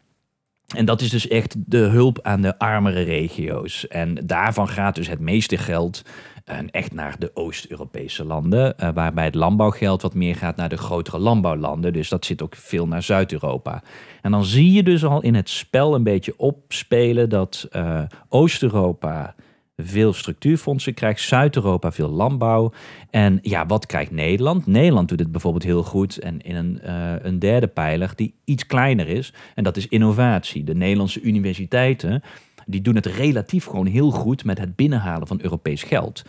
En 0.76 0.84
dat 0.84 1.00
is 1.00 1.10
dus 1.10 1.28
echt 1.28 1.54
de 1.58 1.78
hulp 1.78 2.18
aan 2.22 2.40
de 2.40 2.58
armere 2.58 3.02
regio's. 3.02 3.88
En 3.88 4.18
daarvan 4.24 4.68
gaat 4.68 4.94
dus 4.94 5.08
het 5.08 5.20
meeste 5.20 5.56
geld 5.56 6.02
en 6.44 6.70
echt 6.70 6.92
naar 6.92 7.18
de 7.18 7.30
Oost-Europese 7.34 8.24
landen, 8.24 8.74
uh, 8.80 8.88
waarbij 8.94 9.24
het 9.24 9.34
landbouwgeld 9.34 10.02
wat 10.02 10.14
meer 10.14 10.36
gaat 10.36 10.56
naar 10.56 10.68
de 10.68 10.76
grotere 10.76 11.18
landbouwlanden. 11.18 11.92
Dus 11.92 12.08
dat 12.08 12.24
zit 12.24 12.42
ook 12.42 12.56
veel 12.56 12.86
naar 12.86 13.02
Zuid-Europa. 13.02 13.82
En 14.22 14.30
dan 14.30 14.44
zie 14.44 14.72
je 14.72 14.82
dus 14.82 15.04
al 15.04 15.22
in 15.22 15.34
het 15.34 15.48
spel 15.48 15.94
een 15.94 16.02
beetje 16.02 16.34
opspelen 16.36 17.28
dat 17.28 17.68
uh, 17.72 18.02
Oost-Europa 18.28 19.34
veel 19.76 20.12
structuurfondsen 20.12 20.94
krijgt, 20.94 21.20
Zuid-Europa 21.20 21.92
veel 21.92 22.08
landbouw. 22.08 22.72
En 23.10 23.38
ja, 23.42 23.66
wat 23.66 23.86
krijgt 23.86 24.10
Nederland? 24.10 24.66
Nederland 24.66 25.08
doet 25.08 25.18
het 25.18 25.32
bijvoorbeeld 25.32 25.64
heel 25.64 25.82
goed 25.82 26.18
en 26.18 26.40
in 26.40 26.56
een, 26.56 26.80
een 27.26 27.38
derde 27.38 27.66
pijler 27.66 28.12
die 28.14 28.34
iets 28.44 28.66
kleiner 28.66 29.08
is. 29.08 29.32
En 29.54 29.64
dat 29.64 29.76
is 29.76 29.88
innovatie. 29.88 30.64
De 30.64 30.74
Nederlandse 30.74 31.20
universiteiten 31.20 32.22
die 32.66 32.80
doen 32.80 32.94
het 32.94 33.06
relatief 33.06 33.64
gewoon 33.64 33.86
heel 33.86 34.10
goed 34.10 34.44
met 34.44 34.58
het 34.58 34.76
binnenhalen 34.76 35.26
van 35.26 35.38
Europees 35.42 35.82
geld. 35.82 36.22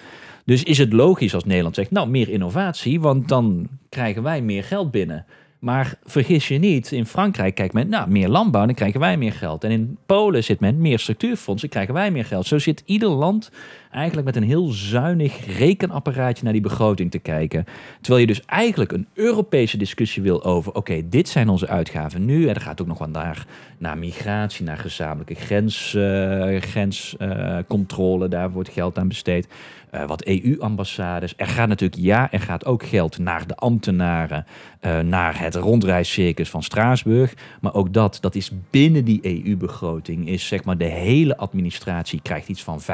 Dus 0.46 0.64
is 0.64 0.78
het 0.78 0.94
logisch 0.94 1.34
als 1.34 1.44
Nederland 1.44 1.76
zegt, 1.76 1.92
nou 1.92 2.10
meer 2.10 2.30
innovatie, 2.30 3.00
want 3.00 3.28
dan 3.28 3.68
krijgen 3.90 4.24
wij 4.24 4.42
meer 4.42 4.64
geld 4.64 4.92
binnen. 4.92 5.26
Maar 5.64 5.96
vergis 6.04 6.48
je 6.48 6.58
niet, 6.58 6.92
in 6.92 7.06
Frankrijk 7.06 7.56
kijkt 7.56 7.74
men, 7.74 7.90
nou, 7.90 8.10
meer 8.10 8.30
landbouw, 8.30 8.66
dan 8.66 8.76
krijgen 8.76 9.00
wij 9.00 9.18
meer 9.18 9.34
geld. 9.34 9.64
En 9.64 9.72
in 9.72 9.98
Polen 10.06 10.44
zit 10.44 10.60
men, 10.60 10.82
meer 10.82 11.00
structuurfondsen, 11.00 11.70
krijgen 11.70 11.94
wij 11.94 12.12
meer 12.12 12.26
geld. 12.26 12.46
Zo 12.46 12.60
zit 12.60 12.84
ieder 12.86 13.10
land 13.10 13.52
eigenlijk 13.92 14.26
met 14.26 14.36
een 14.36 14.44
heel 14.44 14.68
zuinig 14.68 15.58
rekenapparaatje 15.58 16.44
naar 16.44 16.54
die 16.54 16.62
begroting 16.62 17.12
te 17.12 17.20
kijken. 17.20 17.66
Terwijl 18.02 18.22
je 18.22 18.34
dus 18.34 18.46
eigenlijk 18.46 18.92
een 18.92 19.08
Europese 19.14 19.78
discussie 19.78 20.24
wil 20.24 20.44
over, 20.44 20.74
oké, 20.74 21.10
dit 21.10 21.30
zijn 21.30 21.50
onze 21.50 21.68
uitgaven 21.68 22.26
nu. 22.26 22.48
En 22.48 22.56
er 22.56 22.62
gaat 22.62 22.82
ook 22.82 22.88
nog 22.88 22.98
wat 22.98 23.10
naar, 23.10 23.46
naar 23.78 23.98
migratie, 23.98 24.66
naar 24.66 24.78
gezamenlijke 24.78 25.36
grens, 25.36 25.94
uh, 25.94 26.62
grenscontrole, 26.62 28.28
daar 28.28 28.52
wordt 28.52 28.70
geld 28.70 28.98
aan 28.98 29.08
besteed. 29.08 29.48
Uh, 29.96 30.06
wat 30.06 30.26
EU-ambassades. 30.26 31.34
Er 31.38 31.48
gaat 31.48 31.68
natuurlijk, 31.68 32.02
ja, 32.02 32.32
er 32.32 32.40
gaat 32.40 32.66
ook 32.66 32.84
geld 32.84 33.18
naar 33.18 33.48
de 33.48 33.56
ambtenaren, 33.56 34.46
uh, 34.82 35.00
naar 35.00 35.40
het 35.40 35.56
rondreiscircus 35.56 36.50
van 36.50 36.64
Straatsburg. 36.64 37.34
Maar 37.62 37.74
ook 37.74 37.94
dat, 37.94 38.18
dat 38.22 38.36
is 38.36 38.52
binnen 38.70 39.06
die 39.06 39.20
EU-begroting, 39.22 40.28
is 40.28 40.48
zeg 40.48 40.64
maar 40.64 40.78
de 40.78 40.84
hele 40.84 41.38
administratie 41.38 42.22
krijgt 42.22 42.48
iets 42.48 42.64
van 42.64 42.82
5%. 42.82 42.86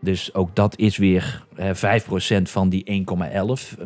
Dus 0.00 0.34
ook 0.34 0.56
dat 0.56 0.78
is 0.78 0.96
weer 0.96 1.44
uh, 1.58 2.40
5% 2.40 2.42
van 2.42 2.68
die 2.68 3.04
1,11. 3.08 3.84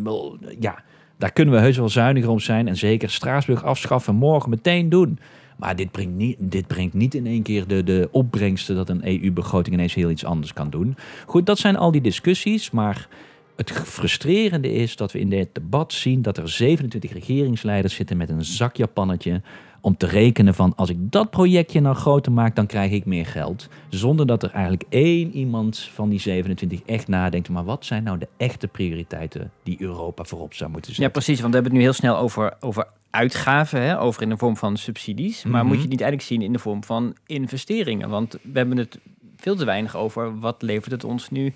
Ja, 0.60 0.82
daar 1.18 1.32
kunnen 1.32 1.54
we 1.54 1.60
heus 1.60 1.76
wel 1.76 1.88
zuiniger 1.88 2.30
om 2.30 2.40
zijn. 2.40 2.68
En 2.68 2.76
zeker 2.76 3.10
Straatsburg 3.10 3.64
afschaffen, 3.64 4.14
morgen 4.14 4.50
meteen 4.50 4.88
doen. 4.88 5.18
Maar 5.56 5.76
dit 5.76 5.90
brengt 5.90 6.14
niet, 6.14 6.36
dit 6.38 6.66
brengt 6.66 6.94
niet 6.94 7.14
in 7.14 7.26
één 7.26 7.42
keer 7.42 7.66
de, 7.66 7.84
de 7.84 8.08
opbrengsten 8.10 8.76
dat 8.76 8.88
een 8.88 9.06
EU-begroting 9.06 9.74
ineens 9.74 9.94
heel 9.94 10.10
iets 10.10 10.24
anders 10.24 10.52
kan 10.52 10.70
doen. 10.70 10.96
Goed, 11.26 11.46
dat 11.46 11.58
zijn 11.58 11.76
al 11.76 11.90
die 11.90 12.00
discussies. 12.00 12.70
Maar 12.70 13.08
het 13.56 13.70
frustrerende 13.72 14.72
is 14.72 14.96
dat 14.96 15.12
we 15.12 15.18
in 15.18 15.28
dit 15.28 15.48
debat 15.52 15.92
zien 15.92 16.22
dat 16.22 16.38
er 16.38 16.48
27 16.48 17.12
regeringsleiders 17.12 17.94
zitten 17.94 18.16
met 18.16 18.28
een 18.28 18.44
zakjapannetje 18.44 19.42
om 19.80 19.96
te 19.96 20.06
rekenen 20.06 20.54
van 20.54 20.72
als 20.76 20.90
ik 20.90 20.96
dat 20.98 21.30
projectje 21.30 21.80
nou 21.80 21.96
groter 21.96 22.32
maak, 22.32 22.56
dan 22.56 22.66
krijg 22.66 22.92
ik 22.92 23.04
meer 23.04 23.26
geld. 23.26 23.68
Zonder 23.88 24.26
dat 24.26 24.42
er 24.42 24.50
eigenlijk 24.50 24.84
één 24.88 25.32
iemand 25.36 25.78
van 25.78 26.08
die 26.08 26.20
27 26.20 26.82
echt 26.86 27.08
nadenkt, 27.08 27.48
maar 27.48 27.64
wat 27.64 27.84
zijn 27.84 28.02
nou 28.02 28.18
de 28.18 28.28
echte 28.36 28.68
prioriteiten 28.68 29.50
die 29.62 29.76
Europa 29.80 30.24
voorop 30.24 30.54
zou 30.54 30.70
moeten 30.70 30.94
zetten? 30.94 31.04
Ja, 31.04 31.10
precies, 31.20 31.40
want 31.40 31.54
we 31.54 31.60
hebben 31.60 31.72
het 31.72 31.80
nu 31.80 31.86
heel 31.88 31.98
snel 31.98 32.16
over, 32.16 32.54
over 32.60 32.86
uitgaven, 33.10 33.80
hè, 33.82 34.00
over 34.00 34.22
in 34.22 34.28
de 34.28 34.36
vorm 34.36 34.56
van 34.56 34.76
subsidies. 34.76 35.44
Maar 35.44 35.58
Mhm. 35.60 35.66
moet 35.66 35.76
je 35.76 35.82
het 35.82 35.90
niet 35.90 36.00
eigenlijk 36.00 36.30
zien 36.30 36.42
in 36.42 36.52
de 36.52 36.58
vorm 36.58 36.84
van 36.84 37.16
investeringen? 37.26 38.08
Want 38.08 38.32
we 38.42 38.58
hebben 38.58 38.76
het 38.76 38.98
veel 39.36 39.56
te 39.56 39.64
weinig 39.64 39.96
over 39.96 40.38
wat 40.38 40.62
levert 40.62 40.90
het 40.90 41.04
ons 41.04 41.30
nu 41.30 41.52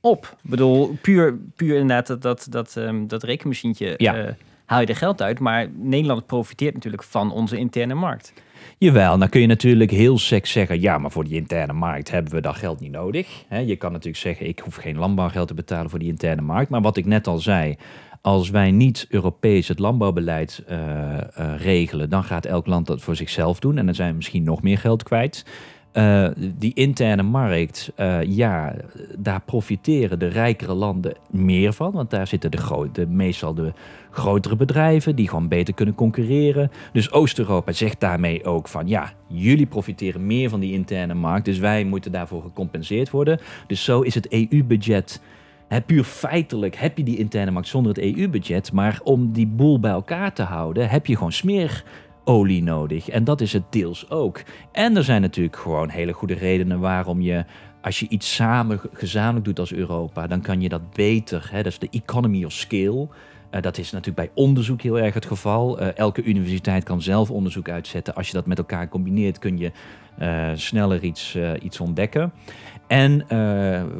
op. 0.00 0.36
Ik 0.44 0.50
bedoel, 0.50 0.96
puur, 1.02 1.38
puur 1.56 1.74
inderdaad 1.78 2.06
dat, 2.06 2.22
dat, 2.22 2.46
dat, 2.50 2.76
ehm, 2.76 3.06
dat 3.06 3.22
rekenmachientje 3.22 3.94
Ja. 3.96 4.16
eh, 4.16 4.32
haal 4.64 4.80
je 4.80 4.86
er 4.86 4.96
geld 4.96 5.22
uit. 5.22 5.38
Maar 5.38 5.68
Nederland 5.76 6.26
profiteert 6.26 6.74
natuurlijk 6.74 7.02
van 7.02 7.32
onze 7.32 7.56
interne 7.56 7.94
markt. 7.94 8.32
Jawel, 8.78 9.18
dan 9.18 9.28
kun 9.28 9.40
je 9.40 9.46
natuurlijk 9.46 9.90
heel 9.90 10.18
seks 10.18 10.50
zeggen, 10.52 10.80
ja, 10.80 10.98
maar 10.98 11.10
voor 11.10 11.24
die 11.24 11.36
interne 11.36 11.72
markt 11.72 12.10
hebben 12.10 12.32
we 12.32 12.40
dat 12.40 12.56
geld 12.56 12.80
niet 12.80 12.90
nodig. 12.92 13.44
Je 13.64 13.76
kan 13.76 13.90
natuurlijk 13.92 14.22
zeggen, 14.22 14.46
ik 14.48 14.58
hoef 14.58 14.74
geen 14.74 14.96
landbouwgeld 14.96 15.48
te 15.48 15.54
betalen 15.54 15.90
voor 15.90 15.98
die 15.98 16.08
interne 16.08 16.42
markt. 16.42 16.70
Maar 16.70 16.80
wat 16.80 16.96
ik 16.96 17.06
net 17.06 17.26
al 17.26 17.38
zei, 17.38 17.76
als 18.20 18.50
wij 18.50 18.70
niet 18.70 19.06
Europees 19.08 19.68
het 19.68 19.78
landbouwbeleid 19.78 20.62
eh, 20.66 21.18
eh, 21.18 21.60
regelen, 21.60 22.10
dan 22.10 22.24
gaat 22.24 22.44
elk 22.46 22.66
land 22.66 22.86
dat 22.86 23.00
voor 23.02 23.16
zichzelf 23.16 23.58
doen. 23.60 23.78
En 23.78 23.86
dan 23.86 23.94
zijn 23.94 24.10
we 24.10 24.16
misschien 24.16 24.42
nog 24.42 24.62
meer 24.62 24.78
geld 24.78 25.02
kwijt. 25.02 25.44
Eh, 25.92 26.28
die 26.36 26.74
interne 26.74 27.22
markt, 27.22 27.92
eh, 27.94 28.22
ja, 28.22 28.74
daar 29.18 29.40
profiteren 29.40 30.18
de 30.18 30.26
rijkere 30.26 30.74
landen 30.74 31.14
meer 31.30 31.72
van. 31.72 31.92
Want 31.92 32.10
daar 32.10 32.26
zitten 32.26 32.50
de, 32.50 33.06
meestal 33.06 33.54
de 33.54 33.72
grotere 34.10 34.56
bedrijven 34.56 35.16
die 35.16 35.28
gewoon 35.28 35.48
beter 35.48 35.74
kunnen 35.74 35.94
concurreren. 35.94 36.70
Dus 36.92 37.12
Oost-Europa 37.12 37.72
zegt 37.72 38.00
daarmee 38.00 38.44
ook 38.44 38.68
van 38.68 38.88
ja, 38.88 39.12
jullie 39.26 39.66
profiteren 39.66 40.26
meer 40.26 40.48
van 40.48 40.60
die 40.60 40.72
interne 40.72 41.14
markt, 41.14 41.44
dus 41.44 41.58
wij 41.58 41.84
moeten 41.84 42.12
daarvoor 42.12 42.42
gecompenseerd 42.42 43.10
worden. 43.10 43.40
Dus 43.66 43.84
zo 43.84 44.00
is 44.00 44.14
het 44.14 44.32
EU-budget. 44.32 45.20
Puur 45.86 46.04
feitelijk 46.04 46.76
heb 46.76 46.96
je 46.96 47.04
die 47.04 47.18
interne 47.18 47.50
markt 47.50 47.68
zonder 47.68 47.94
het 47.94 48.04
EU-budget, 48.04 48.72
maar 48.72 49.00
om 49.04 49.32
die 49.32 49.46
boel 49.46 49.80
bij 49.80 49.90
elkaar 49.90 50.32
te 50.32 50.42
houden 50.42 50.88
heb 50.88 51.06
je 51.06 51.16
gewoon 51.16 51.32
smeerolie 52.24 52.62
nodig. 52.62 53.08
En 53.08 53.24
dat 53.24 53.40
is 53.40 53.52
het 53.52 53.62
deels 53.70 54.10
ook. 54.10 54.42
En 54.72 54.96
er 54.96 55.04
zijn 55.04 55.20
natuurlijk 55.20 55.56
gewoon 55.56 55.88
hele 55.88 56.12
goede 56.12 56.34
redenen 56.34 56.80
waarom 56.80 57.20
je 57.20 57.44
als 57.82 58.00
je 58.00 58.08
iets 58.08 58.34
samen 58.34 58.80
gezamenlijk 58.92 59.44
doet 59.44 59.58
als 59.58 59.72
Europa, 59.72 60.26
dan 60.26 60.40
kan 60.40 60.60
je 60.60 60.68
dat 60.68 60.90
beter. 60.92 61.48
Hè? 61.50 61.62
Dat 61.62 61.72
is 61.72 61.78
de 61.78 61.88
economy 61.90 62.44
of 62.44 62.52
scale. 62.52 63.08
Uh, 63.50 63.62
dat 63.62 63.78
is 63.78 63.90
natuurlijk 63.90 64.26
bij 64.26 64.44
onderzoek 64.44 64.82
heel 64.82 64.98
erg 64.98 65.14
het 65.14 65.26
geval. 65.26 65.80
Uh, 65.80 65.96
elke 65.96 66.22
universiteit 66.22 66.84
kan 66.84 67.02
zelf 67.02 67.30
onderzoek 67.30 67.68
uitzetten. 67.68 68.14
Als 68.14 68.26
je 68.26 68.32
dat 68.32 68.46
met 68.46 68.58
elkaar 68.58 68.88
combineert, 68.88 69.38
kun 69.38 69.58
je 69.58 69.72
uh, 70.20 70.50
sneller 70.54 71.02
iets, 71.02 71.38
iets 71.62 71.80
ontdekken. 71.80 72.32
En 72.90 73.26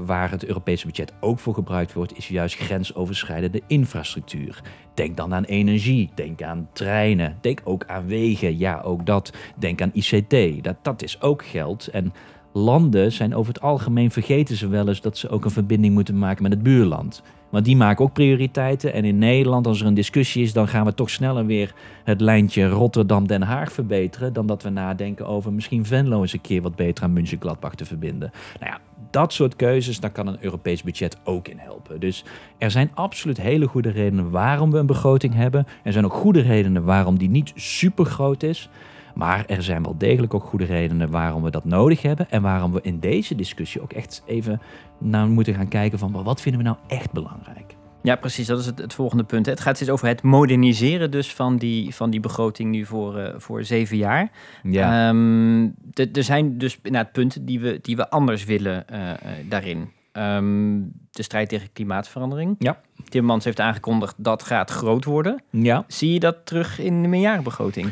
waar 0.04 0.30
het 0.30 0.44
Europese 0.44 0.86
budget 0.86 1.12
ook 1.20 1.38
voor 1.38 1.54
gebruikt 1.54 1.92
wordt, 1.92 2.16
is 2.16 2.28
juist 2.28 2.56
grensoverschrijdende 2.56 3.62
infrastructuur. 3.66 4.60
Denk 4.94 5.16
dan 5.16 5.34
aan 5.34 5.44
energie, 5.44 6.10
denk 6.14 6.42
aan 6.42 6.68
treinen, 6.72 7.38
denk 7.40 7.60
ook 7.64 7.84
aan 7.86 8.06
wegen. 8.06 8.58
Ja, 8.58 8.80
ook 8.80 9.06
dat. 9.06 9.32
Denk 9.58 9.82
aan 9.82 9.90
ICT. 9.92 10.64
Dat, 10.64 10.76
dat 10.82 11.02
is 11.02 11.20
ook 11.20 11.44
geld. 11.44 11.86
En 11.86 12.12
landen 12.52 13.12
zijn 13.12 13.34
over 13.34 13.52
het 13.52 13.62
algemeen 13.62 14.10
vergeten 14.10 14.56
ze 14.56 14.68
wel 14.68 14.88
eens 14.88 15.00
dat 15.00 15.18
ze 15.18 15.28
ook 15.28 15.44
een 15.44 15.50
verbinding 15.50 15.94
moeten 15.94 16.18
maken 16.18 16.42
met 16.42 16.52
het 16.52 16.62
buurland. 16.62 17.22
Want 17.50 17.64
die 17.64 17.76
maken 17.76 18.04
ook 18.04 18.12
prioriteiten. 18.12 18.92
En 18.92 19.04
in 19.04 19.18
Nederland, 19.18 19.66
als 19.66 19.80
er 19.80 19.86
een 19.86 19.94
discussie 19.94 20.42
is, 20.42 20.52
dan 20.52 20.68
gaan 20.68 20.84
we 20.84 20.94
toch 20.94 21.10
sneller 21.10 21.46
weer 21.46 21.74
het 22.04 22.20
lijntje 22.20 22.68
Rotterdam-Den 22.68 23.42
Haag 23.42 23.72
verbeteren. 23.72 24.32
Dan 24.32 24.46
dat 24.46 24.62
we 24.62 24.68
nadenken 24.68 25.26
over 25.26 25.52
misschien 25.52 25.86
Venlo 25.86 26.20
eens 26.20 26.32
een 26.32 26.40
keer 26.40 26.62
wat 26.62 26.76
beter 26.76 27.04
aan 27.04 27.12
München-Gladbach 27.12 27.74
te 27.74 27.84
verbinden. 27.84 28.30
Nou 28.60 28.72
ja, 28.72 28.80
dat 29.10 29.32
soort 29.32 29.56
keuzes, 29.56 30.00
daar 30.00 30.10
kan 30.10 30.26
een 30.26 30.38
Europees 30.40 30.82
budget 30.82 31.16
ook 31.24 31.48
in 31.48 31.58
helpen. 31.58 32.00
Dus 32.00 32.24
er 32.58 32.70
zijn 32.70 32.90
absoluut 32.94 33.40
hele 33.40 33.66
goede 33.66 33.90
redenen 33.90 34.30
waarom 34.30 34.70
we 34.70 34.78
een 34.78 34.86
begroting 34.86 35.34
hebben. 35.34 35.66
Er 35.82 35.92
zijn 35.92 36.04
ook 36.04 36.12
goede 36.12 36.40
redenen 36.40 36.84
waarom 36.84 37.18
die 37.18 37.30
niet 37.30 37.52
super 37.54 38.04
groot 38.04 38.42
is. 38.42 38.68
Maar 39.14 39.44
er 39.46 39.62
zijn 39.62 39.82
wel 39.82 39.98
degelijk 39.98 40.34
ook 40.34 40.44
goede 40.44 40.64
redenen 40.64 41.10
waarom 41.10 41.42
we 41.42 41.50
dat 41.50 41.64
nodig 41.64 42.02
hebben. 42.02 42.30
En 42.30 42.42
waarom 42.42 42.72
we 42.72 42.80
in 42.82 43.00
deze 43.00 43.34
discussie 43.34 43.82
ook 43.82 43.92
echt 43.92 44.22
even 44.26 44.60
naar 44.98 45.28
moeten 45.28 45.54
gaan 45.54 45.68
kijken 45.68 45.98
van 45.98 46.22
wat 46.22 46.40
vinden 46.40 46.62
we 46.62 46.66
nou 46.66 46.78
echt 46.86 47.12
belangrijk. 47.12 47.78
Ja, 48.02 48.16
precies. 48.16 48.46
Dat 48.46 48.58
is 48.58 48.66
het, 48.66 48.78
het 48.78 48.94
volgende 48.94 49.24
punt. 49.24 49.46
Het 49.46 49.60
gaat 49.60 49.78
dus 49.78 49.90
over 49.90 50.08
het 50.08 50.22
moderniseren 50.22 51.10
dus 51.10 51.34
van 51.34 51.56
die, 51.56 51.94
van 51.94 52.10
die 52.10 52.20
begroting 52.20 52.70
nu 52.70 52.84
voor, 52.84 53.18
uh, 53.18 53.28
voor 53.36 53.64
zeven 53.64 53.96
jaar. 53.96 54.30
Ja. 54.62 55.08
Um, 55.08 55.74
er 55.94 56.24
zijn 56.24 56.58
dus 56.58 56.78
inderdaad 56.82 57.12
punten 57.12 57.44
die 57.44 57.60
we, 57.60 57.78
die 57.82 57.96
we 57.96 58.10
anders 58.10 58.44
willen 58.44 58.84
uh, 58.92 58.98
uh, 58.98 59.14
daarin. 59.48 59.90
Um, 60.12 60.92
de 61.10 61.22
strijd 61.22 61.48
tegen 61.48 61.72
klimaatverandering. 61.72 62.54
Ja. 62.58 62.80
Timmermans 63.08 63.44
heeft 63.44 63.60
aangekondigd 63.60 64.14
dat 64.16 64.42
gaat 64.42 64.70
groot 64.70 65.04
worden. 65.04 65.42
Ja. 65.50 65.84
Zie 65.86 66.12
je 66.12 66.20
dat 66.20 66.36
terug 66.46 66.78
in 66.78 67.02
de 67.02 67.08
meerjarenbegroting? 67.08 67.88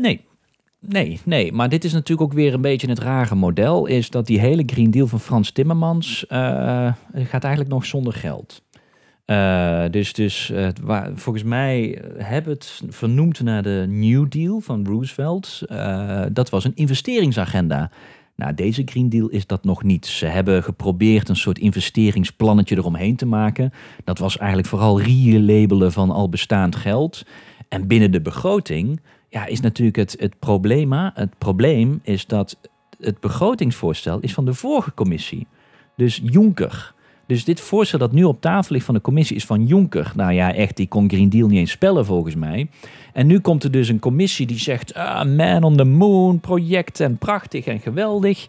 Nee. 0.00 0.24
Nee, 0.80 1.20
nee, 1.24 1.52
maar 1.52 1.68
dit 1.68 1.84
is 1.84 1.92
natuurlijk 1.92 2.30
ook 2.30 2.36
weer 2.36 2.54
een 2.54 2.60
beetje 2.60 2.88
het 2.88 2.98
rare 2.98 3.34
model. 3.34 3.86
Is 3.86 4.10
dat 4.10 4.26
die 4.26 4.40
hele 4.40 4.62
Green 4.66 4.90
Deal 4.90 5.06
van 5.06 5.20
Frans 5.20 5.50
Timmermans 5.50 6.24
uh, 6.28 6.92
gaat 7.14 7.44
eigenlijk 7.44 7.74
nog 7.74 7.84
zonder 7.86 8.12
geld. 8.12 8.64
Uh, 9.26 9.84
dus 9.90 10.12
dus 10.12 10.52
waar, 10.82 11.10
volgens 11.14 11.44
mij 11.44 12.02
hebben 12.16 12.52
het 12.52 12.82
vernoemd 12.88 13.40
naar 13.40 13.62
de 13.62 13.86
New 13.88 14.28
Deal 14.28 14.60
van 14.60 14.86
Roosevelt. 14.86 15.62
Dat 16.32 16.50
was 16.50 16.64
een 16.64 16.74
investeringsagenda. 16.74 17.90
Nou, 18.36 18.54
deze 18.54 18.82
Green 18.84 19.08
Deal 19.08 19.28
is 19.28 19.46
dat 19.46 19.64
nog 19.64 19.82
niet. 19.82 20.06
Ze 20.06 20.26
hebben 20.26 20.62
geprobeerd 20.62 21.28
een 21.28 21.36
soort 21.36 21.58
investeringsplannetje 21.58 22.76
eromheen 22.76 23.16
te 23.16 23.26
maken. 23.26 23.72
Dat 24.04 24.18
was 24.18 24.38
eigenlijk 24.38 24.68
vooral 24.68 25.00
re-labelen 25.00 25.92
van 25.92 26.10
al 26.10 26.28
bestaand 26.28 26.76
geld. 26.76 27.22
En 27.68 27.86
binnen 27.86 28.10
de 28.10 28.20
begroting 28.20 29.00
ja, 29.36 29.46
is 29.46 29.60
natuurlijk 29.60 29.96
het, 29.96 30.16
het 30.18 30.38
probleem. 30.38 30.92
Het 30.92 31.38
probleem 31.38 32.00
is 32.02 32.26
dat 32.26 32.56
het 33.00 33.20
begrotingsvoorstel 33.20 34.20
is 34.20 34.34
van 34.34 34.44
de 34.44 34.54
vorige 34.54 34.94
commissie. 34.94 35.46
Dus 35.96 36.20
Juncker. 36.24 36.94
Dus 37.26 37.44
dit 37.44 37.60
voorstel 37.60 37.98
dat 37.98 38.12
nu 38.12 38.24
op 38.24 38.40
tafel 38.40 38.72
ligt 38.72 38.84
van 38.84 38.94
de 38.94 39.00
commissie 39.00 39.36
is 39.36 39.44
van 39.44 39.66
Juncker. 39.66 40.12
Nou 40.16 40.32
ja, 40.32 40.54
echt, 40.54 40.76
die 40.76 40.88
kon 40.88 41.08
Green 41.08 41.28
Deal 41.28 41.48
niet 41.48 41.58
eens 41.58 41.70
spellen 41.70 42.04
volgens 42.04 42.34
mij. 42.34 42.68
En 43.12 43.26
nu 43.26 43.40
komt 43.40 43.64
er 43.64 43.70
dus 43.70 43.88
een 43.88 43.98
commissie 43.98 44.46
die 44.46 44.58
zegt... 44.58 44.94
Ah, 44.94 45.24
man 45.24 45.62
on 45.62 45.76
the 45.76 45.84
moon, 45.84 46.40
project 46.40 47.00
en 47.00 47.16
prachtig 47.16 47.66
en 47.66 47.80
geweldig. 47.80 48.46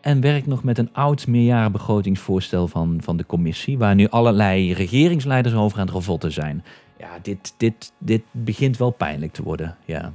En 0.00 0.20
werkt 0.20 0.46
nog 0.46 0.64
met 0.64 0.78
een 0.78 0.92
oud 0.92 1.26
meerjarenbegrotingsvoorstel 1.26 2.68
van, 2.68 2.98
van 3.02 3.16
de 3.16 3.26
commissie... 3.26 3.78
waar 3.78 3.94
nu 3.94 4.08
allerlei 4.08 4.72
regeringsleiders 4.72 5.54
over 5.54 5.78
aan 5.78 5.86
het 5.86 5.94
revotten 5.94 6.32
zijn. 6.32 6.64
Ja, 6.98 7.18
dit, 7.22 7.54
dit, 7.56 7.92
dit 7.98 8.22
begint 8.30 8.76
wel 8.76 8.90
pijnlijk 8.90 9.32
te 9.32 9.42
worden, 9.42 9.76
ja. 9.84 10.12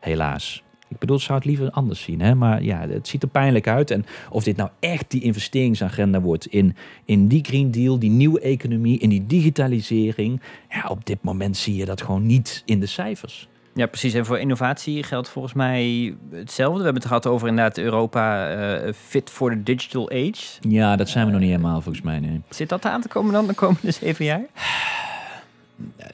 Helaas. 0.00 0.62
Ik 0.88 0.98
bedoel, 0.98 1.18
zou 1.18 1.38
het 1.38 1.46
liever 1.46 1.70
anders 1.70 2.02
zien. 2.02 2.20
Hè? 2.20 2.34
Maar 2.34 2.62
ja, 2.62 2.88
het 2.88 3.08
ziet 3.08 3.22
er 3.22 3.28
pijnlijk 3.28 3.68
uit. 3.68 3.90
En 3.90 4.04
of 4.30 4.44
dit 4.44 4.56
nou 4.56 4.70
echt 4.80 5.10
die 5.10 5.22
investeringsagenda 5.22 6.20
wordt 6.20 6.46
in, 6.46 6.76
in 7.04 7.28
die 7.28 7.44
Green 7.44 7.70
Deal, 7.70 7.98
die 7.98 8.10
nieuwe 8.10 8.40
economie, 8.40 8.98
in 8.98 9.08
die 9.08 9.26
digitalisering. 9.26 10.40
Ja, 10.68 10.84
op 10.88 11.06
dit 11.06 11.22
moment 11.22 11.56
zie 11.56 11.76
je 11.76 11.84
dat 11.84 12.02
gewoon 12.02 12.26
niet 12.26 12.62
in 12.64 12.80
de 12.80 12.86
cijfers. 12.86 13.48
Ja, 13.74 13.86
precies. 13.86 14.14
En 14.14 14.26
voor 14.26 14.38
innovatie 14.38 15.02
geldt 15.02 15.28
volgens 15.28 15.54
mij 15.54 16.14
hetzelfde. 16.30 16.78
We 16.78 16.84
hebben 16.84 17.02
het 17.02 17.10
gehad 17.10 17.26
over 17.26 17.48
inderdaad 17.48 17.78
Europa 17.78 18.56
uh, 18.56 18.92
fit 18.92 19.30
for 19.30 19.50
the 19.50 19.62
digital 19.62 20.10
age. 20.10 20.58
Ja, 20.60 20.96
dat 20.96 21.08
zijn 21.08 21.26
we 21.26 21.32
nog 21.32 21.40
niet 21.40 21.50
helemaal 21.50 21.80
volgens 21.80 22.04
mij. 22.04 22.18
Nee. 22.18 22.40
Zit 22.48 22.68
dat 22.68 22.84
aan 22.84 23.00
te 23.00 23.08
komen 23.08 23.32
dan 23.32 23.46
de 23.46 23.54
komende 23.54 23.90
zeven 23.90 24.24
jaar? 24.24 24.46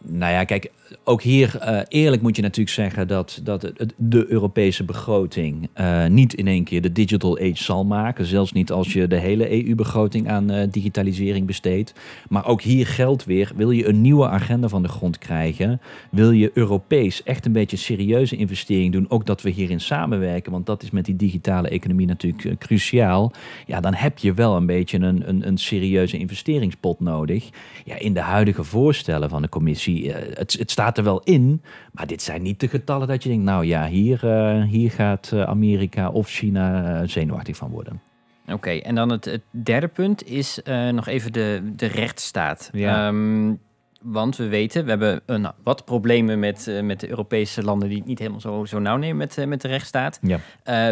Nou 0.03 0.33
ja, 0.33 0.45
kijk, 0.45 0.71
ook 1.05 1.23
hier 1.23 1.59
uh, 1.63 1.81
eerlijk 1.89 2.23
moet 2.23 2.37
je 2.37 2.43
natuurlijk 2.43 2.75
zeggen 2.75 3.09
dat, 3.09 3.41
dat 3.43 3.73
de 3.97 4.27
Europese 4.29 4.85
begroting 4.85 5.69
uh, 5.77 6.07
niet 6.07 6.35
in 6.35 6.47
één 6.47 6.65
keer 6.65 6.83
de 6.83 6.93
digital 6.93 7.39
age 7.39 7.65
zal 7.65 7.85
maken. 7.85 8.25
Zelfs 8.25 8.53
niet 8.53 8.73
als 8.73 8.93
je 8.93 9.07
de 9.07 9.19
hele 9.19 9.67
EU-begroting 9.67 10.29
aan 10.29 10.53
uh, 10.53 10.63
digitalisering 10.71 11.47
besteedt. 11.47 11.93
Maar 12.29 12.47
ook 12.47 12.63
hier 12.63 12.87
geldt 12.87 13.25
weer, 13.25 13.53
wil 13.57 13.71
je 13.71 13.89
een 13.89 14.01
nieuwe 14.01 14.29
agenda 14.29 14.69
van 14.69 14.83
de 14.83 14.89
grond 14.89 15.19
krijgen, 15.19 15.81
wil 16.11 16.31
je 16.31 16.51
Europees 16.55 17.23
echt 17.23 17.47
een 17.47 17.53
beetje 17.53 17.77
serieuze 17.77 18.37
investering 18.37 18.93
doen, 18.93 19.11
ook 19.11 19.27
dat 19.27 19.43
we 19.43 19.51
hierin 19.51 19.81
samenwerken, 19.81 20.53
want 20.53 20.67
dat 20.67 20.83
is 20.83 20.91
met 20.91 21.05
die 21.05 21.17
digitale 21.17 21.69
economie 21.69 22.07
natuurlijk 22.07 22.59
cruciaal. 22.59 23.33
Ja, 23.67 23.81
dan 23.81 23.95
heb 23.95 24.19
je 24.19 24.35
wel 24.35 24.57
een 24.57 24.67
beetje 24.67 24.99
een, 24.99 25.29
een, 25.29 25.47
een 25.47 25.59
serieuze 25.59 26.19
investeringspot 26.19 27.01
nodig. 27.01 27.49
Ja, 27.85 27.99
in 27.99 28.15
de 28.15 28.21
huidige 28.21 28.65
voorstellen 28.65 29.29
van 29.29 29.43
de 29.43 29.49
commissie, 29.49 30.13
het, 30.13 30.53
het 30.59 30.71
staat 30.71 30.84
staat 30.85 30.99
er 30.99 31.05
wel 31.05 31.21
in, 31.21 31.63
maar 31.93 32.07
dit 32.07 32.23
zijn 32.23 32.43
niet 32.43 32.61
de 32.61 32.69
getallen 32.69 33.09
dat 33.09 33.23
je 33.23 33.29
denkt, 33.29 33.45
nou 33.45 33.65
ja, 33.65 33.87
hier, 33.87 34.25
uh, 34.25 34.65
hier 34.65 34.91
gaat 34.91 35.31
uh, 35.35 35.43
Amerika 35.43 36.11
of 36.11 36.29
China 36.29 37.01
uh, 37.01 37.09
zenuwachtig 37.09 37.57
van 37.57 37.71
worden. 37.71 38.01
Oké, 38.43 38.53
okay, 38.53 38.81
en 38.81 38.95
dan 38.95 39.11
het, 39.11 39.25
het, 39.25 39.43
derde 39.51 39.89
punt 39.89 40.27
is 40.27 40.61
nog 40.93 41.07
even 41.07 41.33
de, 41.33 41.73
de 41.77 41.87
rechtsstaat. 41.87 42.71
Ja. 42.73 43.09
Um, 43.09 43.61
want 44.03 44.37
we 44.37 44.49
weten, 44.49 44.85
we 44.85 44.91
hebben 44.91 45.21
een, 45.27 45.47
wat 45.63 45.85
problemen 45.85 46.39
met, 46.39 46.81
met 46.83 47.01
de 47.01 47.09
Europese 47.09 47.63
landen 47.63 47.89
die 47.89 47.99
het 47.99 48.07
niet 48.07 48.19
helemaal 48.19 48.41
zo, 48.41 48.65
zo 48.65 48.79
nauw 48.79 48.97
nemen 48.97 49.17
met, 49.17 49.47
met 49.47 49.61
de 49.61 49.69
rechtsstaat. 49.69 50.21
Ja. 50.23 50.39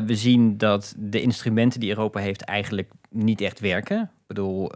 we 0.05 0.15
zien 0.15 0.59
dat 0.59 0.95
de 0.99 1.21
instrumenten 1.21 1.81
die 1.81 1.89
Europa 1.89 2.21
heeft 2.21 2.43
eigenlijk 2.43 2.91
niet 3.11 3.41
echt 3.41 3.61
werken. 3.61 4.01
Ik 4.01 4.27
bedoel, 4.27 4.71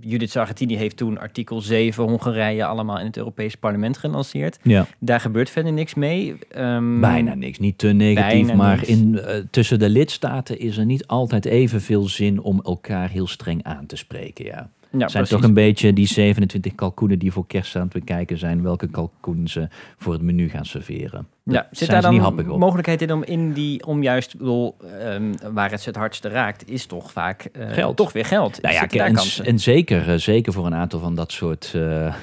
Judith 0.00 0.30
Sargentini 0.30 0.76
heeft 0.76 0.96
toen 0.96 1.18
artikel 1.18 1.60
7 1.60 2.04
Hongarije 2.04 2.64
allemaal 2.64 2.98
in 2.98 3.06
het 3.06 3.16
Europees 3.16 3.54
parlement 3.54 3.96
gelanceerd. 3.96 4.58
Ja. 4.62 4.86
Daar 4.98 5.20
gebeurt 5.20 5.50
verder 5.50 5.72
niks 5.72 5.94
mee. 5.94 6.34
Um, 6.56 7.00
bijna 7.00 7.34
niks, 7.34 7.58
niet 7.58 7.78
te 7.78 7.88
negatief, 7.88 8.54
maar 8.54 8.88
in, 8.88 9.12
uh, 9.12 9.28
tussen 9.50 9.78
de 9.78 9.88
lidstaten 9.88 10.58
is 10.58 10.76
er 10.76 10.84
niet 10.84 11.06
altijd 11.06 11.44
evenveel 11.44 12.08
zin 12.08 12.42
om 12.42 12.60
elkaar 12.62 13.10
heel 13.10 13.26
streng 13.26 13.62
aan 13.62 13.86
te 13.86 13.96
spreken. 13.96 14.44
Ja. 14.44 14.70
Ja, 14.98 15.08
zijn 15.08 15.24
toch 15.24 15.42
een 15.42 15.54
beetje 15.54 15.92
die 15.92 16.06
27 16.06 16.74
kalkoenen 16.74 17.18
die 17.18 17.32
voor 17.32 17.46
kerst 17.46 17.76
aan 17.76 17.82
het 17.82 17.92
bekijken 17.92 18.38
zijn, 18.38 18.62
welke 18.62 18.90
kalkoen 18.90 19.48
ze 19.48 19.68
voor 19.96 20.12
het 20.12 20.22
menu 20.22 20.48
gaan 20.48 20.64
serveren. 20.64 21.26
Ja, 21.44 21.68
zit 21.70 21.90
daar 21.90 22.02
dan 22.02 22.34
mogelijkheid 22.58 23.02
in 23.02 23.12
om 23.12 23.22
in 23.22 23.52
die, 23.52 23.86
om 23.86 24.02
juist, 24.02 24.38
bedoel, 24.38 24.76
um, 25.06 25.34
waar 25.52 25.70
het 25.70 25.84
het 25.84 25.96
hardste 25.96 26.28
raakt, 26.28 26.70
is 26.70 26.86
toch 26.86 27.12
vaak 27.12 27.48
uh, 27.52 27.70
geld. 27.70 27.96
toch 27.96 28.12
weer 28.12 28.24
geld. 28.24 28.62
Nou 28.62 28.74
ja, 28.74 28.88
en, 28.88 29.16
en, 29.44 29.58
zeker, 29.58 30.08
uh, 30.08 30.14
zeker 30.14 30.52
voor 30.52 30.66
een 30.66 30.74
aantal 30.74 31.00
van 31.00 31.14
dat 31.14 31.32
soort 31.32 31.72
uh, 31.76 31.82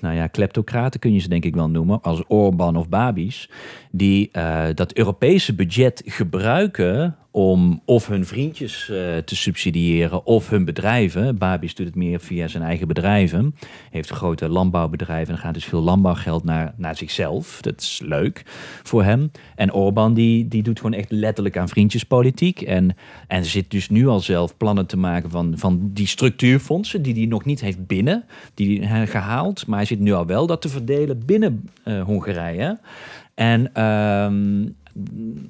nou 0.00 0.14
ja, 0.14 0.26
kleptocraten 0.26 1.00
kun 1.00 1.12
je 1.12 1.18
ze 1.18 1.28
denk 1.28 1.44
ik 1.44 1.54
wel 1.54 1.68
noemen, 1.68 2.02
als 2.02 2.22
Orban 2.26 2.76
of 2.76 2.88
Babis, 2.88 3.50
die 3.90 4.30
uh, 4.32 4.64
dat 4.74 4.92
Europese 4.92 5.54
budget 5.54 6.02
gebruiken 6.04 7.16
om 7.38 7.80
of 7.84 8.06
hun 8.06 8.26
vriendjes 8.26 8.88
uh, 8.90 9.16
te 9.16 9.36
subsidiëren 9.36 10.26
of 10.26 10.50
hun 10.50 10.64
bedrijven. 10.64 11.38
Babis 11.38 11.74
doet 11.74 11.86
het 11.86 11.94
meer 11.94 12.20
via 12.20 12.48
zijn 12.48 12.62
eigen 12.62 12.88
bedrijven. 12.88 13.54
Heeft 13.90 14.10
grote 14.10 14.48
landbouwbedrijven 14.48 15.34
en 15.34 15.40
gaat 15.40 15.54
dus 15.54 15.64
veel 15.64 15.80
landbouwgeld 15.80 16.44
naar, 16.44 16.74
naar 16.76 16.96
zichzelf. 16.96 17.60
Dat 17.60 17.80
is 17.80 18.00
leuk 18.04 18.42
voor 18.82 19.04
hem. 19.04 19.30
En 19.54 19.72
Orbán 19.72 20.14
die, 20.14 20.48
die 20.48 20.62
doet 20.62 20.76
gewoon 20.76 20.98
echt 20.98 21.10
letterlijk 21.10 21.56
aan 21.56 21.68
vriendjespolitiek. 21.68 22.60
En, 22.60 22.96
en 23.28 23.44
zit 23.44 23.70
dus 23.70 23.88
nu 23.88 24.06
al 24.06 24.20
zelf 24.20 24.56
plannen 24.56 24.86
te 24.86 24.96
maken 24.96 25.30
van, 25.30 25.52
van 25.56 25.90
die 25.92 26.06
structuurfondsen 26.06 27.02
die 27.02 27.14
hij 27.14 27.26
nog 27.26 27.44
niet 27.44 27.60
heeft 27.60 27.86
binnen. 27.86 28.24
Die 28.54 28.86
hij 28.86 29.06
gehaald. 29.06 29.66
Maar 29.66 29.78
hij 29.78 29.86
zit 29.86 30.00
nu 30.00 30.12
al 30.12 30.26
wel 30.26 30.46
dat 30.46 30.60
te 30.60 30.68
verdelen 30.68 31.22
binnen 31.26 31.68
uh, 31.84 32.02
Hongarije. 32.02 32.78
En 33.34 33.84
um, 33.84 34.76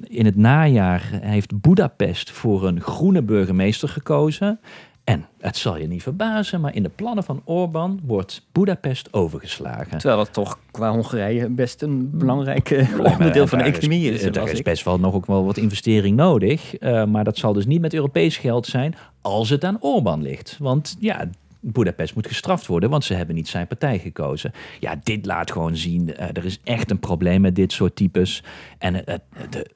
in 0.03 0.25
het 0.25 0.37
najaar 0.37 1.09
heeft 1.13 1.61
Budapest 1.61 2.31
voor 2.31 2.67
een 2.67 2.81
groene 2.81 3.23
burgemeester 3.23 3.89
gekozen. 3.89 4.61
En 5.05 5.27
het 5.39 5.57
zal 5.57 5.77
je 5.77 5.87
niet 5.87 6.03
verbazen, 6.03 6.61
maar 6.61 6.75
in 6.75 6.83
de 6.83 6.89
plannen 6.89 7.25
van 7.25 7.43
Orbán 7.45 8.01
wordt 8.05 8.47
Budapest 8.53 9.13
overgeslagen. 9.13 9.99
Terwijl 9.99 10.17
dat 10.17 10.33
toch 10.33 10.59
qua 10.71 10.91
Hongarije 10.91 11.49
best 11.49 11.83
een 11.83 12.11
belangrijk 12.11 12.87
onderdeel 13.13 13.47
van 13.47 13.59
de 13.59 13.65
economie 13.65 14.13
is. 14.13 14.23
Er 14.23 14.49
is 14.49 14.63
best 14.63 14.85
wel 14.85 14.99
nog 14.99 15.15
ook 15.15 15.27
wel 15.27 15.45
wat 15.45 15.57
investering 15.57 16.17
nodig. 16.17 16.81
Uh, 16.81 17.05
maar 17.05 17.25
dat 17.25 17.37
zal 17.37 17.53
dus 17.53 17.67
niet 17.67 17.81
met 17.81 17.95
Europees 17.95 18.37
geld 18.37 18.67
zijn 18.67 18.95
als 19.21 19.51
het 19.51 19.65
aan 19.65 19.81
Orbán 19.81 20.23
ligt. 20.23 20.57
Want 20.59 20.97
ja, 20.99 21.29
Budapest 21.61 22.15
moet 22.15 22.27
gestraft 22.27 22.67
worden, 22.67 22.91
want 22.91 23.05
ze 23.05 23.15
hebben 23.15 23.35
niet 23.35 23.49
zijn 23.49 23.67
partij 23.67 23.99
gekozen. 23.99 24.53
Ja, 24.81 25.01
dit 25.03 25.27
laat 25.27 25.51
gewoon 25.51 25.77
zien, 25.77 26.09
uh, 26.09 26.23
er 26.23 26.45
is 26.45 26.61
echt 26.65 26.91
een 26.91 26.99
probleem 26.99 27.41
met 27.41 27.55
dit 27.55 27.73
soort 27.73 27.97
types. 27.97 28.43
En 28.79 28.95
uh, 28.95 29.01
de 29.51 29.67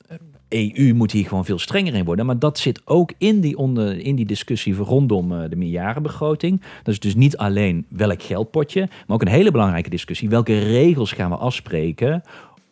EU 0.49 0.95
moet 0.95 1.13
hier 1.13 1.27
gewoon 1.27 1.45
veel 1.45 1.59
strenger 1.59 1.95
in 1.95 2.05
worden. 2.05 2.27
Maar 2.27 2.39
dat 2.39 2.59
zit 2.59 2.83
ook 2.85 3.13
in 3.19 3.41
die, 3.41 3.57
onder, 3.57 3.99
in 3.99 4.15
die 4.15 4.27
discussie 4.27 4.75
rondom 4.75 5.49
de 5.49 5.57
meerjarenbegroting. 5.57 6.61
Dat 6.83 6.95
is 6.95 7.01
dus 7.01 7.15
niet 7.15 7.37
alleen 7.37 7.87
welk 7.89 8.23
geldpotje, 8.23 8.81
maar 8.81 9.17
ook 9.17 9.23
een 9.23 9.29
hele 9.29 9.51
belangrijke 9.51 9.91
discussie. 9.91 10.29
Welke 10.29 10.59
regels 10.59 11.13
gaan 11.13 11.31
we 11.31 11.37
afspreken 11.37 12.23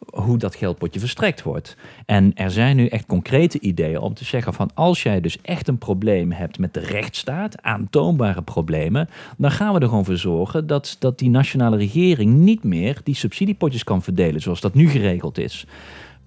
hoe 0.06 0.38
dat 0.38 0.54
geldpotje 0.54 1.00
verstrekt 1.00 1.42
wordt. 1.42 1.76
En 2.06 2.34
er 2.34 2.50
zijn 2.50 2.76
nu 2.76 2.86
echt 2.86 3.06
concrete 3.06 3.60
ideeën 3.60 3.98
om 3.98 4.14
te 4.14 4.24
zeggen 4.24 4.54
van 4.54 4.70
als 4.74 5.02
jij 5.02 5.20
dus 5.20 5.38
echt 5.42 5.68
een 5.68 5.78
probleem 5.78 6.32
hebt 6.32 6.58
met 6.58 6.74
de 6.74 6.80
rechtsstaat, 6.80 7.62
aantoonbare 7.62 8.42
problemen, 8.42 9.08
dan 9.36 9.50
gaan 9.50 9.74
we 9.74 9.80
er 9.80 9.88
gewoon 9.88 10.04
voor 10.04 10.16
zorgen 10.16 10.66
dat, 10.66 10.96
dat 10.98 11.18
die 11.18 11.30
nationale 11.30 11.76
regering 11.76 12.34
niet 12.34 12.64
meer 12.64 13.00
die 13.04 13.14
subsidiepotjes 13.14 13.84
kan 13.84 14.02
verdelen 14.02 14.40
zoals 14.40 14.60
dat 14.60 14.74
nu 14.74 14.88
geregeld 14.88 15.38
is. 15.38 15.66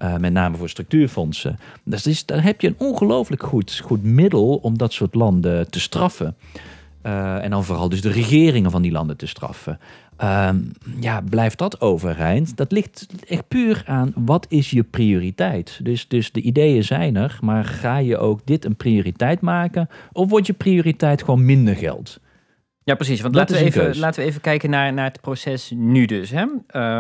Uh, 0.02 0.18
met 0.18 0.34
name 0.34 0.58
voor 0.58 0.70
structuurfondsen. 0.70 1.60
Dus, 1.84 2.04
dus 2.04 2.26
daar 2.26 2.44
heb 2.44 2.62
je 2.62 2.68
een 2.68 2.76
ongelooflijk 2.78 3.44
goed, 3.44 3.82
goed 3.84 4.04
middel 4.04 4.56
om 4.56 4.78
dat 4.78 4.94
soort 4.94 5.16
landen 5.16 5.70
te 5.70 5.80
straffen. 5.80 6.36
Uh, 7.04 7.44
en 7.44 7.50
dan 7.50 7.64
vooral 7.64 7.90
dus 7.90 8.02
de 8.02 8.12
regeringen 8.12 8.72
van 8.72 8.82
die 8.82 8.92
landen 8.92 9.18
te 9.18 9.28
straffen. 9.28 9.80
Uh, 10.20 10.50
ja, 11.00 11.22
blijft 11.22 11.58
dat 11.58 11.82
overeind? 11.82 12.58
Dat 12.58 12.72
ligt 12.72 13.08
echt 13.28 13.48
puur 13.48 13.84
aan 13.86 14.12
wat 14.16 14.46
is 14.50 14.70
je 14.70 14.84
prioriteit. 14.84 15.80
Dus, 15.84 16.08
dus 16.08 16.32
de 16.32 16.42
ideeën 16.42 16.84
zijn 16.84 17.16
er, 17.16 17.38
maar 17.42 17.66
ga 17.66 17.98
je 17.98 18.18
ook 18.18 18.40
dit 18.46 18.66
een 18.66 18.76
prioriteit 18.76 19.42
maken? 19.42 19.90
Of 20.12 20.30
wordt 20.30 20.48
je 20.48 20.54
prioriteit 20.54 21.24
gewoon 21.24 21.46
minder 21.46 21.76
geld? 21.76 22.20
Ja, 22.84 22.96
precies. 22.96 23.22
Want 23.22 23.36
laten 23.36 23.56
we, 23.56 23.64
even, 23.64 23.98
laten 23.98 24.22
we 24.22 24.28
even 24.28 24.42
kijken 24.42 24.70
naar, 24.70 24.94
naar 24.94 25.06
het 25.06 25.22
proces 25.22 25.72
nu 25.76 26.06
dus. 26.06 26.32
Hè? 26.32 26.46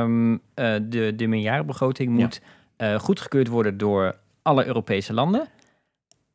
Um, 0.01 0.31
uh, 0.33 0.39
de, 0.81 1.13
de 1.15 1.27
meerjarenbegroting 1.27 2.11
moet 2.11 2.41
ja. 2.77 2.93
uh, 2.93 2.99
goedgekeurd 2.99 3.47
worden 3.47 3.77
door 3.77 4.15
alle 4.41 4.65
Europese 4.65 5.13
landen 5.13 5.47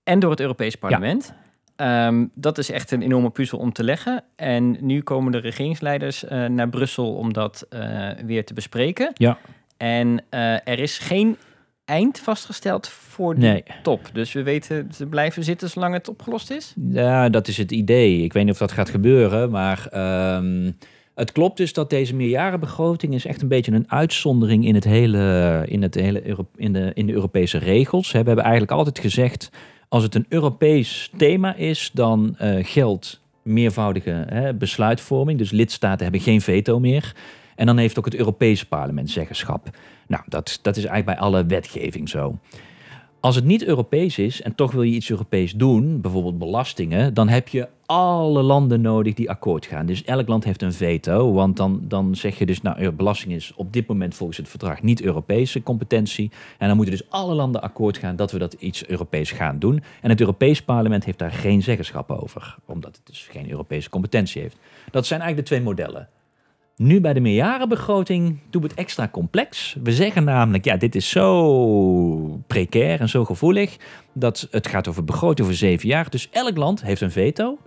en 0.02 0.18
door 0.18 0.30
het 0.30 0.40
Europees 0.40 0.76
Parlement. 0.76 1.26
Ja. 1.26 1.47
Um, 1.80 2.30
dat 2.34 2.58
is 2.58 2.70
echt 2.70 2.90
een 2.90 3.02
enorme 3.02 3.30
puzzel 3.30 3.58
om 3.58 3.72
te 3.72 3.84
leggen. 3.84 4.24
En 4.36 4.76
nu 4.80 5.02
komen 5.02 5.32
de 5.32 5.38
regeringsleiders 5.38 6.24
uh, 6.24 6.46
naar 6.46 6.68
Brussel 6.68 7.14
om 7.14 7.32
dat 7.32 7.66
uh, 7.70 8.08
weer 8.26 8.44
te 8.44 8.54
bespreken. 8.54 9.10
Ja. 9.14 9.38
En 9.76 10.08
uh, 10.08 10.52
er 10.52 10.78
is 10.78 10.98
geen 10.98 11.36
eind 11.84 12.18
vastgesteld 12.18 12.88
voor 12.88 13.34
die 13.34 13.44
nee. 13.44 13.62
top. 13.82 14.10
Dus 14.12 14.32
we 14.32 14.42
weten, 14.42 14.88
ze 14.94 15.06
blijven 15.06 15.44
zitten 15.44 15.70
zolang 15.70 15.94
het 15.94 16.08
opgelost 16.08 16.50
is? 16.50 16.74
Ja, 16.90 17.28
dat 17.28 17.48
is 17.48 17.56
het 17.56 17.72
idee. 17.72 18.22
Ik 18.22 18.32
weet 18.32 18.44
niet 18.44 18.52
of 18.52 18.58
dat 18.58 18.72
gaat 18.72 18.90
gebeuren, 18.90 19.50
maar... 19.50 19.88
Um, 20.36 20.76
het 21.14 21.32
klopt 21.32 21.56
dus 21.56 21.72
dat 21.72 21.90
deze 21.90 22.14
meerjarenbegroting 22.14 23.14
is 23.14 23.26
echt 23.26 23.42
een 23.42 23.48
beetje 23.48 23.72
een 23.72 23.90
uitzondering 23.90 24.66
in 24.66 24.74
het 24.74 24.84
hele, 24.84 25.64
in 25.68 25.82
het 25.82 25.94
hele 25.94 26.26
Euro 26.26 26.48
in 26.56 26.72
de, 26.72 26.90
in 26.94 27.06
de 27.06 27.12
Europese 27.12 27.58
regels. 27.58 28.10
We 28.10 28.16
hebben 28.16 28.38
eigenlijk 28.38 28.72
altijd 28.72 28.98
gezegd, 28.98 29.50
als 29.88 30.02
het 30.02 30.14
een 30.14 30.26
Europees 30.28 31.10
thema 31.16 31.54
is, 31.54 31.90
dan 31.92 32.36
uh, 32.42 32.64
geldt 32.64 33.20
meervoudige 33.42 34.24
hè, 34.28 34.54
besluitvorming. 34.54 35.38
Dus 35.38 35.50
lidstaten 35.50 36.02
hebben 36.02 36.20
geen 36.20 36.40
veto 36.40 36.80
meer. 36.80 37.14
En 37.54 37.66
dan 37.66 37.76
heeft 37.76 37.98
ook 37.98 38.04
het 38.04 38.14
Europese 38.14 38.66
parlement 38.66 39.10
zeggenschap. 39.10 39.70
Nou, 40.06 40.22
dat, 40.26 40.58
dat 40.62 40.76
is 40.76 40.84
eigenlijk 40.84 41.18
bij 41.18 41.28
alle 41.28 41.46
wetgeving 41.46 42.08
zo. 42.08 42.38
Als 43.20 43.34
het 43.34 43.44
niet 43.44 43.64
Europees 43.64 44.18
is 44.18 44.42
en 44.42 44.54
toch 44.54 44.72
wil 44.72 44.82
je 44.82 44.94
iets 44.94 45.10
Europees 45.10 45.52
doen, 45.52 46.00
bijvoorbeeld 46.00 46.38
belastingen, 46.38 47.14
dan 47.14 47.28
heb 47.28 47.48
je 47.48 47.68
alle 47.86 48.42
landen 48.42 48.80
nodig 48.80 49.14
die 49.14 49.30
akkoord 49.30 49.66
gaan. 49.66 49.86
Dus 49.86 50.04
elk 50.04 50.28
land 50.28 50.44
heeft 50.44 50.62
een 50.62 50.72
veto, 50.72 51.32
want 51.32 51.56
dan, 51.56 51.80
dan 51.82 52.14
zeg 52.14 52.38
je 52.38 52.46
dus, 52.46 52.62
nou, 52.62 52.90
belasting 52.90 53.32
is 53.32 53.52
op 53.56 53.72
dit 53.72 53.86
moment 53.86 54.14
volgens 54.14 54.38
het 54.38 54.48
verdrag 54.48 54.82
niet 54.82 55.02
Europese 55.02 55.62
competentie. 55.62 56.30
En 56.58 56.66
dan 56.66 56.76
moeten 56.76 56.96
dus 56.96 57.10
alle 57.10 57.34
landen 57.34 57.62
akkoord 57.62 57.96
gaan 57.98 58.16
dat 58.16 58.32
we 58.32 58.38
dat 58.38 58.52
iets 58.52 58.86
Europees 58.86 59.30
gaan 59.30 59.58
doen. 59.58 59.82
En 60.00 60.10
het 60.10 60.20
Europees 60.20 60.62
parlement 60.62 61.04
heeft 61.04 61.18
daar 61.18 61.32
geen 61.32 61.62
zeggenschap 61.62 62.10
over, 62.10 62.56
omdat 62.66 62.96
het 62.96 63.06
dus 63.06 63.28
geen 63.30 63.50
Europese 63.50 63.90
competentie 63.90 64.42
heeft. 64.42 64.56
Dat 64.90 65.06
zijn 65.06 65.20
eigenlijk 65.20 65.48
de 65.48 65.54
twee 65.54 65.66
modellen. 65.66 66.08
Nu 66.78 67.00
bij 67.00 67.12
de 67.12 67.20
meerjarenbegroting 67.20 68.38
doen 68.50 68.62
we 68.62 68.68
het 68.68 68.76
extra 68.76 69.08
complex. 69.08 69.76
We 69.82 69.92
zeggen 69.92 70.24
namelijk, 70.24 70.64
ja, 70.64 70.76
dit 70.76 70.94
is 70.94 71.08
zo 71.08 72.40
precair 72.46 73.00
en 73.00 73.08
zo 73.08 73.24
gevoelig 73.24 73.76
dat 74.12 74.48
het 74.50 74.66
gaat 74.66 74.88
over 74.88 75.04
begroting 75.04 75.46
voor 75.46 75.56
zeven 75.56 75.88
jaar. 75.88 76.10
Dus 76.10 76.28
elk 76.30 76.56
land 76.56 76.82
heeft 76.82 77.00
een 77.00 77.10
veto. 77.10 77.58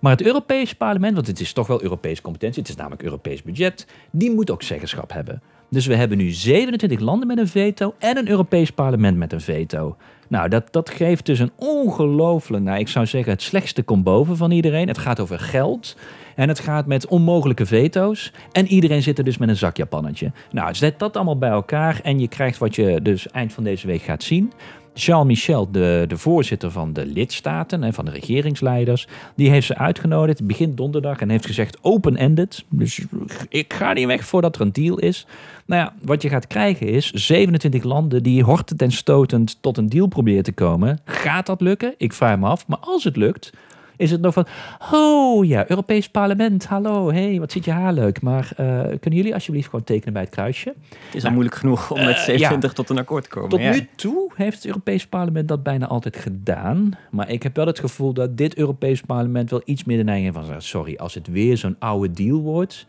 Maar 0.00 0.12
het 0.12 0.22
Europees 0.22 0.74
parlement, 0.74 1.14
want 1.14 1.26
het 1.26 1.40
is 1.40 1.52
toch 1.52 1.66
wel 1.66 1.82
Europese 1.82 2.22
competentie, 2.22 2.60
het 2.60 2.70
is 2.70 2.76
namelijk 2.76 3.02
Europees 3.02 3.42
budget, 3.42 3.86
die 4.10 4.30
moet 4.30 4.50
ook 4.50 4.62
zeggenschap 4.62 5.12
hebben. 5.12 5.42
Dus 5.68 5.86
we 5.86 5.94
hebben 5.94 6.18
nu 6.18 6.30
27 6.30 7.00
landen 7.00 7.26
met 7.26 7.38
een 7.38 7.48
veto 7.48 7.94
en 7.98 8.16
een 8.16 8.28
Europees 8.28 8.70
parlement 8.70 9.16
met 9.16 9.32
een 9.32 9.40
veto. 9.40 9.96
Nou, 10.28 10.48
dat, 10.48 10.72
dat 10.72 10.90
geeft 10.90 11.26
dus 11.26 11.38
een 11.38 11.52
ongelooflijk, 11.56 12.64
nou, 12.64 12.78
ik 12.78 12.88
zou 12.88 13.06
zeggen, 13.06 13.32
het 13.32 13.42
slechtste 13.42 13.82
komt 13.82 14.04
boven 14.04 14.36
van 14.36 14.50
iedereen. 14.50 14.88
Het 14.88 14.98
gaat 14.98 15.20
over 15.20 15.38
geld. 15.38 15.96
En 16.36 16.48
het 16.48 16.58
gaat 16.58 16.86
met 16.86 17.06
onmogelijke 17.06 17.66
veto's. 17.66 18.32
En 18.52 18.66
iedereen 18.66 19.02
zit 19.02 19.18
er 19.18 19.24
dus 19.24 19.38
met 19.38 19.48
een 19.48 19.56
zakjapannetje. 19.56 20.32
Nou, 20.50 20.74
zet 20.74 20.98
dat 20.98 21.16
allemaal 21.16 21.38
bij 21.38 21.50
elkaar 21.50 22.00
en 22.02 22.20
je 22.20 22.28
krijgt 22.28 22.58
wat 22.58 22.74
je 22.74 23.02
dus 23.02 23.28
eind 23.28 23.52
van 23.52 23.64
deze 23.64 23.86
week 23.86 24.02
gaat 24.02 24.22
zien. 24.22 24.52
Charles 24.94 25.26
Michel, 25.26 25.70
de, 25.70 26.04
de 26.08 26.18
voorzitter 26.18 26.70
van 26.70 26.92
de 26.92 27.06
lidstaten 27.06 27.82
en 27.82 27.94
van 27.94 28.04
de 28.04 28.10
regeringsleiders, 28.10 29.06
die 29.36 29.50
heeft 29.50 29.66
ze 29.66 29.76
uitgenodigd 29.76 30.46
begin 30.46 30.74
donderdag 30.74 31.18
en 31.18 31.30
heeft 31.30 31.46
gezegd 31.46 31.78
open-ended. 31.82 32.64
Dus 32.68 33.04
ik 33.48 33.72
ga 33.72 33.92
niet 33.92 34.06
weg 34.06 34.24
voordat 34.24 34.56
er 34.56 34.60
een 34.60 34.72
deal 34.72 34.98
is. 34.98 35.26
Nou 35.66 35.82
ja, 35.82 35.94
wat 36.02 36.22
je 36.22 36.28
gaat 36.28 36.46
krijgen 36.46 36.88
is 36.88 37.10
27 37.10 37.82
landen 37.82 38.22
die 38.22 38.42
hortend 38.42 38.82
en 38.82 38.92
stotend 38.92 39.58
tot 39.60 39.76
een 39.76 39.88
deal 39.88 40.06
proberen 40.06 40.42
te 40.42 40.52
komen. 40.52 41.00
Gaat 41.04 41.46
dat 41.46 41.60
lukken? 41.60 41.94
Ik 41.96 42.12
vraag 42.12 42.38
me 42.38 42.46
af. 42.46 42.66
Maar 42.66 42.78
als 42.80 43.04
het 43.04 43.16
lukt, 43.16 43.52
is 43.96 44.10
het 44.10 44.20
nog 44.20 44.34
van, 44.34 44.46
oh 44.92 45.44
ja, 45.44 45.70
Europees 45.70 46.08
Parlement, 46.08 46.66
hallo, 46.66 47.12
hey, 47.12 47.38
wat 47.38 47.52
ziet 47.52 47.64
je 47.64 47.70
haar 47.70 47.92
leuk. 47.92 48.20
Maar 48.20 48.52
uh, 48.60 48.80
kunnen 48.80 49.18
jullie 49.20 49.34
alsjeblieft 49.34 49.68
gewoon 49.68 49.84
tekenen 49.84 50.12
bij 50.12 50.22
het 50.22 50.30
kruisje? 50.30 50.74
Het 50.88 51.14
is 51.14 51.24
al 51.24 51.30
moeilijk 51.30 51.54
genoeg 51.56 51.90
om 51.90 52.04
met 52.04 52.18
27 52.18 52.70
uh, 52.70 52.76
tot 52.76 52.90
een 52.90 52.98
akkoord 52.98 53.22
te 53.24 53.28
komen. 53.28 53.50
Tot 53.50 53.60
nu 53.60 53.88
toe 53.96 54.30
heeft 54.34 54.56
het 54.56 54.66
Europees 54.66 55.06
Parlement 55.06 55.48
dat 55.48 55.62
bijna 55.62 55.86
altijd 55.86 56.16
gedaan. 56.16 56.90
Maar 57.10 57.30
ik 57.30 57.42
heb 57.42 57.56
wel 57.56 57.66
het 57.66 57.78
gevoel 57.78 58.12
dat 58.12 58.36
dit 58.36 58.56
Europees 58.56 59.00
Parlement 59.00 59.50
wel 59.50 59.62
iets 59.64 59.84
meer 59.84 59.96
de 59.96 60.04
neiging 60.04 60.34
van, 60.34 60.62
sorry, 60.62 60.96
als 60.96 61.14
het 61.14 61.26
weer 61.26 61.56
zo'n 61.56 61.76
oude 61.78 62.10
deal 62.10 62.40
wordt... 62.40 62.86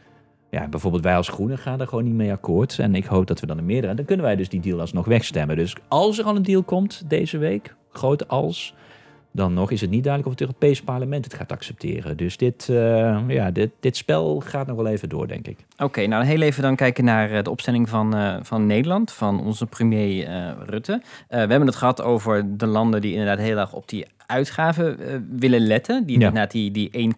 Ja, 0.49 0.67
bijvoorbeeld 0.67 1.03
wij 1.03 1.15
als 1.15 1.27
Groenen 1.27 1.57
gaan 1.57 1.79
er 1.79 1.87
gewoon 1.87 2.03
niet 2.03 2.13
mee 2.13 2.31
akkoord. 2.31 2.79
En 2.79 2.95
ik 2.95 3.05
hoop 3.05 3.27
dat 3.27 3.39
we 3.39 3.47
dan 3.47 3.57
een 3.57 3.65
meerderheid... 3.65 3.97
Dan 3.97 4.05
kunnen 4.05 4.25
wij 4.25 4.35
dus 4.35 4.49
die 4.49 4.59
deal 4.59 4.79
alsnog 4.79 5.05
wegstemmen. 5.05 5.55
Dus 5.55 5.75
als 5.87 6.19
er 6.19 6.25
al 6.25 6.35
een 6.35 6.43
deal 6.43 6.63
komt 6.63 7.03
deze 7.07 7.37
week, 7.37 7.75
grote 7.91 8.27
als 8.27 8.73
dan 9.35 9.53
nog 9.53 9.71
is 9.71 9.81
het 9.81 9.89
niet 9.89 10.03
duidelijk 10.03 10.33
of 10.33 10.39
het 10.39 10.49
Europees 10.49 10.81
Parlement 10.81 11.25
het 11.25 11.33
gaat 11.33 11.51
accepteren. 11.51 12.17
Dus 12.17 12.37
dit, 12.37 12.67
uh, 12.71 13.19
ja, 13.27 13.51
dit, 13.51 13.71
dit 13.79 13.97
spel 13.97 14.39
gaat 14.39 14.67
nog 14.67 14.75
wel 14.75 14.87
even 14.87 15.09
door, 15.09 15.27
denk 15.27 15.47
ik. 15.47 15.57
Oké, 15.77 16.05
nou 16.05 16.25
heel 16.25 16.41
even 16.41 16.61
dan 16.61 16.75
kijken 16.75 17.03
naar 17.03 17.31
eh, 17.31 17.43
de 17.43 17.49
opstelling 17.49 17.89
van, 17.89 18.15
uh, 18.15 18.35
van 18.41 18.65
Nederland, 18.65 19.11
van 19.11 19.39
onze 19.39 19.65
premier 19.65 20.27
uh, 20.27 20.51
Rutte. 20.65 21.01
we 21.27 21.35
hebben 21.35 21.65
het 21.65 21.75
gehad 21.75 22.01
over 22.01 22.57
de 22.57 22.65
landen 22.65 23.01
die 23.01 23.11
inderdaad 23.11 23.37
heel 23.37 23.57
erg 23.57 23.73
op 23.73 23.89
die 23.89 24.05
uitgaven 24.25 24.97
willen 25.39 25.61
letten. 25.67 26.05
Die 26.05 26.19
ja. 26.19 26.27
inderdaad 26.27 26.51
die, 26.51 26.71
die 26.71 27.13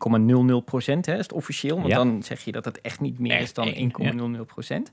1,00 0.60 0.66
procent 0.66 1.08
is 1.08 1.18
het 1.18 1.34
officieel. 1.34 1.76
Want 1.76 1.88
ja. 1.88 1.96
dan 1.96 2.24
zeg 2.24 2.40
je 2.42 2.52
dat 2.52 2.66
het 2.66 2.82
echt 2.82 3.00
niet 3.00 3.20
meer 3.20 3.40
is 3.40 3.54
dan 3.54 3.92
1,00 4.38 4.46
procent. 4.46 4.92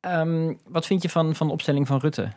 Um, 0.00 0.58
wat 0.68 0.86
vind 0.86 1.02
je 1.02 1.08
van, 1.08 1.34
van 1.34 1.46
de 1.46 1.52
opstelling 1.52 1.86
van 1.86 1.98
Rutte? 1.98 2.28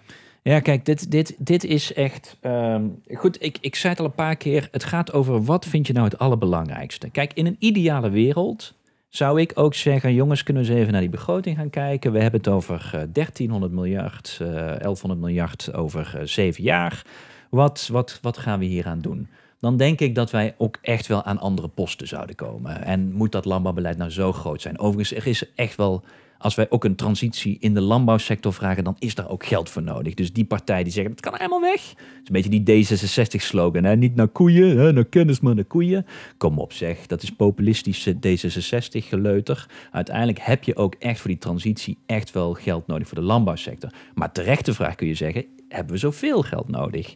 Ja, 0.48 0.60
kijk, 0.60 0.86
dit, 0.86 1.12
dit, 1.12 1.36
dit 1.38 1.64
is 1.64 1.94
echt. 1.94 2.38
Um, 2.42 3.02
goed, 3.14 3.44
ik, 3.44 3.58
ik 3.62 3.76
zei 3.76 3.94
het 3.94 4.02
al 4.02 4.08
een 4.08 4.14
paar 4.16 4.36
keer. 4.36 4.68
Het 4.72 4.84
gaat 4.84 5.14
over 5.14 5.44
wat 5.44 5.66
vind 5.66 5.88
je 5.88 5.94
nou 5.94 6.06
het 6.06 6.20
allerbelangrijkste. 6.20 7.10
Kijk, 7.10 7.34
in 7.34 7.46
een 7.46 7.56
ideale 7.60 8.10
wereld 8.10 8.74
zou 9.10 9.42
ik 9.42 9.52
ook 9.56 9.74
zeggen: 9.74 10.14
jongens, 10.14 10.44
kunnen 10.44 10.64
we 10.64 10.70
eens 10.70 10.80
even 10.80 10.92
naar 10.92 11.02
die 11.02 11.10
begroting 11.10 11.58
gaan 11.58 11.70
kijken. 11.70 12.12
We 12.12 12.22
hebben 12.22 12.40
het 12.40 12.50
over 12.50 12.92
uh, 12.96 13.02
1300 13.14 13.72
miljard, 13.72 14.40
uh, 14.42 14.48
1100 14.48 15.20
miljard 15.20 15.74
over 15.74 16.14
uh, 16.16 16.22
zeven 16.24 16.64
jaar. 16.64 17.06
Wat, 17.50 17.90
wat, 17.92 18.20
wat 18.22 18.38
gaan 18.38 18.60
we 18.60 18.66
hier 18.66 18.86
aan 18.86 19.02
doen? 19.02 19.28
Dan 19.60 19.78
denk 19.78 20.00
ik 20.00 20.16
dat 20.16 20.32
wij 20.32 20.56
ook 20.58 20.78
echt 20.82 21.08
wel 21.08 21.24
aan 21.24 21.40
andere 21.40 21.68
posten 21.68 22.08
zouden 22.08 22.36
komen. 22.36 22.84
En 22.84 23.12
moet 23.14 23.32
dat 23.32 23.46
landbouwbeleid 23.46 23.98
nou 23.98 24.12
zo 24.12 24.34
groot 24.34 24.62
zijn? 24.62 24.80
Overigens, 24.80 25.20
er 25.20 25.28
is 25.28 25.54
echt 25.56 25.76
wel 25.76 26.04
als 26.38 26.56
wij 26.56 26.70
ook 26.70 26.84
een 26.84 26.96
transitie 26.96 27.58
in 27.60 27.74
de 27.74 27.82
landbouwsector 27.82 28.54
vragen, 28.54 28.84
dan 28.84 28.96
is 29.00 29.16
daar 29.16 29.30
ook 29.30 29.46
geld 29.46 29.70
voor 29.70 29.84
nodig. 29.84 30.14
Dus 30.14 30.34
die 30.34 30.46
partij 30.46 30.84
die 30.84 30.94
zeggen, 30.94 31.12
het 31.12 31.22
kan 31.22 31.36
helemaal 31.36 31.62
weg. 31.62 31.90
Het 31.90 32.00
is 32.24 32.46
een 32.46 32.64
beetje 32.64 32.64
die 32.64 32.86
D66-slogan. 32.86 33.84
Hè? 33.84 33.96
Niet 33.96 34.16
naar 34.16 34.28
koeien, 34.28 34.78
hè? 34.78 34.92
naar 34.92 35.06
kennis, 35.06 35.40
maar 35.40 35.56
naar 35.56 35.64
koeien. 35.64 36.06
Kom 36.38 36.60
op 36.60 36.74
zeg, 36.74 37.08
dat 37.08 37.24
is 37.24 37.32
populistische 37.32 38.16
D66-geleuter. 38.16 39.70
Uiteindelijk 39.92 40.40
heb 40.40 40.64
je 40.64 40.76
ook 40.76 40.96
echt 41.00 41.20
voor 41.20 41.30
die 41.30 41.40
transitie 41.40 41.98
echt 42.06 42.32
wel 42.32 42.54
geld 42.54 42.88
nodig 42.88 43.08
voor 43.08 43.18
de 43.18 43.24
landbouwsector. 43.24 43.90
Maar 44.14 44.32
terechte 44.32 44.74
vraag 44.74 44.96
kun 44.96 45.08
je 45.08 45.14
zeggen, 45.14 45.46
hebben 45.70 45.94
we 45.94 46.00
zoveel 46.00 46.42
geld 46.42 46.68
nodig? 46.68 47.16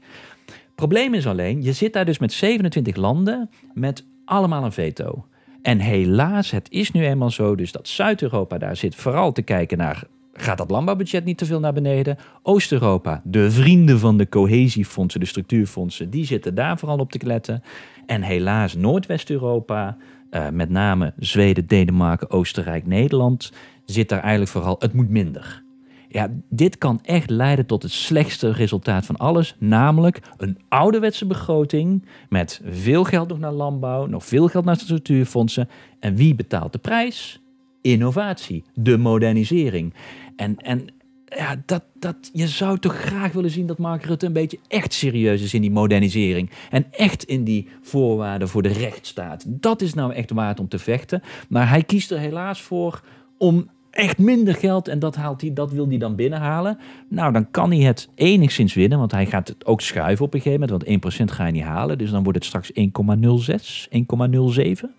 Probleem 0.75 1.13
is 1.13 1.27
alleen, 1.27 1.63
je 1.63 1.73
zit 1.73 1.93
daar 1.93 2.05
dus 2.05 2.19
met 2.19 2.33
27 2.33 2.95
landen 2.95 3.49
met 3.73 4.05
allemaal 4.25 4.63
een 4.63 4.71
veto. 4.71 5.25
En 5.61 5.79
helaas, 5.79 6.51
het 6.51 6.67
is 6.71 6.91
nu 6.91 7.05
eenmaal 7.05 7.29
zo 7.29 7.55
dus 7.55 7.71
dat 7.71 7.87
Zuid-Europa 7.87 8.57
daar 8.57 8.75
zit 8.75 8.95
vooral 8.95 9.31
te 9.31 9.41
kijken 9.41 9.77
naar... 9.77 10.03
Gaat 10.33 10.57
dat 10.57 10.71
landbouwbudget 10.71 11.25
niet 11.25 11.37
te 11.37 11.45
veel 11.45 11.59
naar 11.59 11.73
beneden? 11.73 12.17
Oost-Europa, 12.43 13.21
de 13.23 13.51
vrienden 13.51 13.99
van 13.99 14.17
de 14.17 14.29
cohesiefondsen, 14.29 15.19
de 15.19 15.25
structuurfondsen, 15.25 16.09
die 16.09 16.25
zitten 16.25 16.55
daar 16.55 16.77
vooral 16.77 16.97
op 16.97 17.11
te 17.11 17.17
kletten. 17.17 17.63
En 18.05 18.21
helaas 18.21 18.75
Noordwest-Europa, 18.75 19.97
uh, 20.31 20.49
met 20.49 20.69
name 20.69 21.13
Zweden, 21.17 21.65
Denemarken, 21.65 22.29
Oostenrijk, 22.29 22.87
Nederland, 22.87 23.51
zit 23.85 24.09
daar 24.09 24.19
eigenlijk 24.19 24.51
vooral, 24.51 24.75
het 24.79 24.93
moet 24.93 25.09
minder. 25.09 25.63
Ja, 26.13 26.29
dit 26.49 26.77
kan 26.77 26.99
echt 27.03 27.29
leiden 27.29 27.65
tot 27.65 27.83
het 27.83 27.91
slechtste 27.91 28.51
resultaat 28.51 29.05
van 29.05 29.17
alles. 29.17 29.55
Namelijk 29.59 30.21
een 30.37 30.57
ouderwetse 30.69 31.25
begroting 31.25 32.05
met 32.29 32.61
veel 32.65 33.03
geld 33.03 33.27
nog 33.27 33.39
naar 33.39 33.51
landbouw, 33.51 34.05
nog 34.05 34.25
veel 34.25 34.47
geld 34.47 34.65
naar 34.65 34.75
structuurfondsen. 34.75 35.69
En 35.99 36.15
wie 36.15 36.35
betaalt 36.35 36.71
de 36.71 36.77
prijs? 36.77 37.41
Innovatie, 37.81 38.63
de 38.73 38.97
modernisering. 38.97 39.93
En, 40.35 40.57
en 40.57 40.87
ja, 41.25 41.61
dat, 41.65 41.83
dat, 41.99 42.29
je 42.33 42.47
zou 42.47 42.79
toch 42.79 42.95
graag 42.95 43.31
willen 43.31 43.49
zien 43.49 43.67
dat 43.67 43.77
Mark 43.77 44.05
Rutte 44.05 44.25
een 44.25 44.33
beetje 44.33 44.59
echt 44.67 44.93
serieus 44.93 45.41
is 45.41 45.53
in 45.53 45.61
die 45.61 45.71
modernisering. 45.71 46.49
En 46.69 46.85
echt 46.91 47.23
in 47.23 47.43
die 47.43 47.67
voorwaarden 47.81 48.49
voor 48.49 48.61
de 48.61 48.73
rechtsstaat. 48.73 49.43
Dat 49.47 49.81
is 49.81 49.93
nou 49.93 50.13
echt 50.13 50.31
waard 50.31 50.59
om 50.59 50.67
te 50.67 50.79
vechten. 50.79 51.21
Maar 51.49 51.69
hij 51.69 51.83
kiest 51.83 52.11
er 52.11 52.19
helaas 52.19 52.61
voor 52.61 53.01
om 53.37 53.69
echt 53.91 54.17
minder 54.17 54.55
geld 54.55 54.87
en 54.87 54.99
dat, 54.99 55.15
haalt 55.15 55.41
hij, 55.41 55.53
dat 55.53 55.71
wil 55.71 55.87
hij 55.87 55.97
dan 55.97 56.15
binnenhalen. 56.15 56.77
Nou, 57.07 57.33
dan 57.33 57.51
kan 57.51 57.71
hij 57.71 57.79
het 57.79 58.09
enigszins 58.15 58.73
winnen, 58.73 58.99
want 58.99 59.11
hij 59.11 59.25
gaat 59.25 59.47
het 59.47 59.65
ook 59.65 59.81
schuiven 59.81 60.25
op 60.25 60.33
een 60.33 60.41
gegeven 60.41 60.67
moment, 60.67 61.01
want 61.03 61.31
1% 61.31 61.33
ga 61.33 61.45
je 61.45 61.51
niet 61.51 61.63
halen. 61.63 61.97
Dus 61.97 62.11
dan 62.11 62.23
wordt 62.23 62.37
het 62.37 62.47
straks 62.47 62.71
1,06, 62.71 63.87
1,07. 63.89 64.89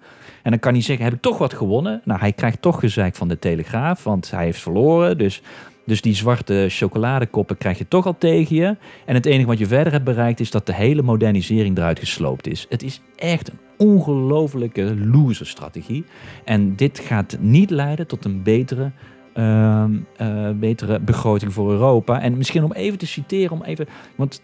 En 0.42 0.50
dan 0.50 0.58
kan 0.58 0.72
hij 0.72 0.82
zeggen, 0.82 1.04
heb 1.04 1.14
ik 1.14 1.20
toch 1.20 1.38
wat 1.38 1.54
gewonnen? 1.54 2.00
Nou, 2.04 2.20
hij 2.20 2.32
krijgt 2.32 2.62
toch 2.62 2.80
gezeik 2.80 3.14
van 3.14 3.28
de 3.28 3.38
Telegraaf, 3.38 4.04
want 4.04 4.30
hij 4.30 4.44
heeft 4.44 4.60
verloren. 4.60 5.18
Dus 5.18 5.42
dus 5.84 6.00
die 6.00 6.14
zwarte 6.14 6.66
chocoladekoppen 6.68 7.58
krijg 7.58 7.78
je 7.78 7.88
toch 7.88 8.06
al 8.06 8.18
tegen 8.18 8.56
je. 8.56 8.76
En 9.04 9.14
het 9.14 9.26
enige 9.26 9.46
wat 9.46 9.58
je 9.58 9.66
verder 9.66 9.92
hebt 9.92 10.04
bereikt 10.04 10.40
is 10.40 10.50
dat 10.50 10.66
de 10.66 10.74
hele 10.74 11.02
modernisering 11.02 11.76
eruit 11.76 11.98
gesloopt 11.98 12.46
is. 12.46 12.66
Het 12.68 12.82
is 12.82 13.00
echt 13.16 13.48
een 13.48 13.58
ongelofelijke 13.82 14.96
loser-strategie. 14.96 16.04
En 16.44 16.76
dit 16.76 16.98
gaat 16.98 17.36
niet 17.40 17.70
leiden 17.70 18.06
tot 18.06 18.24
een 18.24 18.42
betere, 18.42 18.90
uh, 19.34 19.84
uh, 20.20 20.50
betere 20.50 21.00
begroting 21.00 21.52
voor 21.52 21.70
Europa. 21.70 22.20
En 22.20 22.36
misschien 22.36 22.64
om 22.64 22.72
even 22.72 22.98
te 22.98 23.06
citeren, 23.06 23.50
om 23.50 23.62
even. 23.62 23.86
Want 24.16 24.42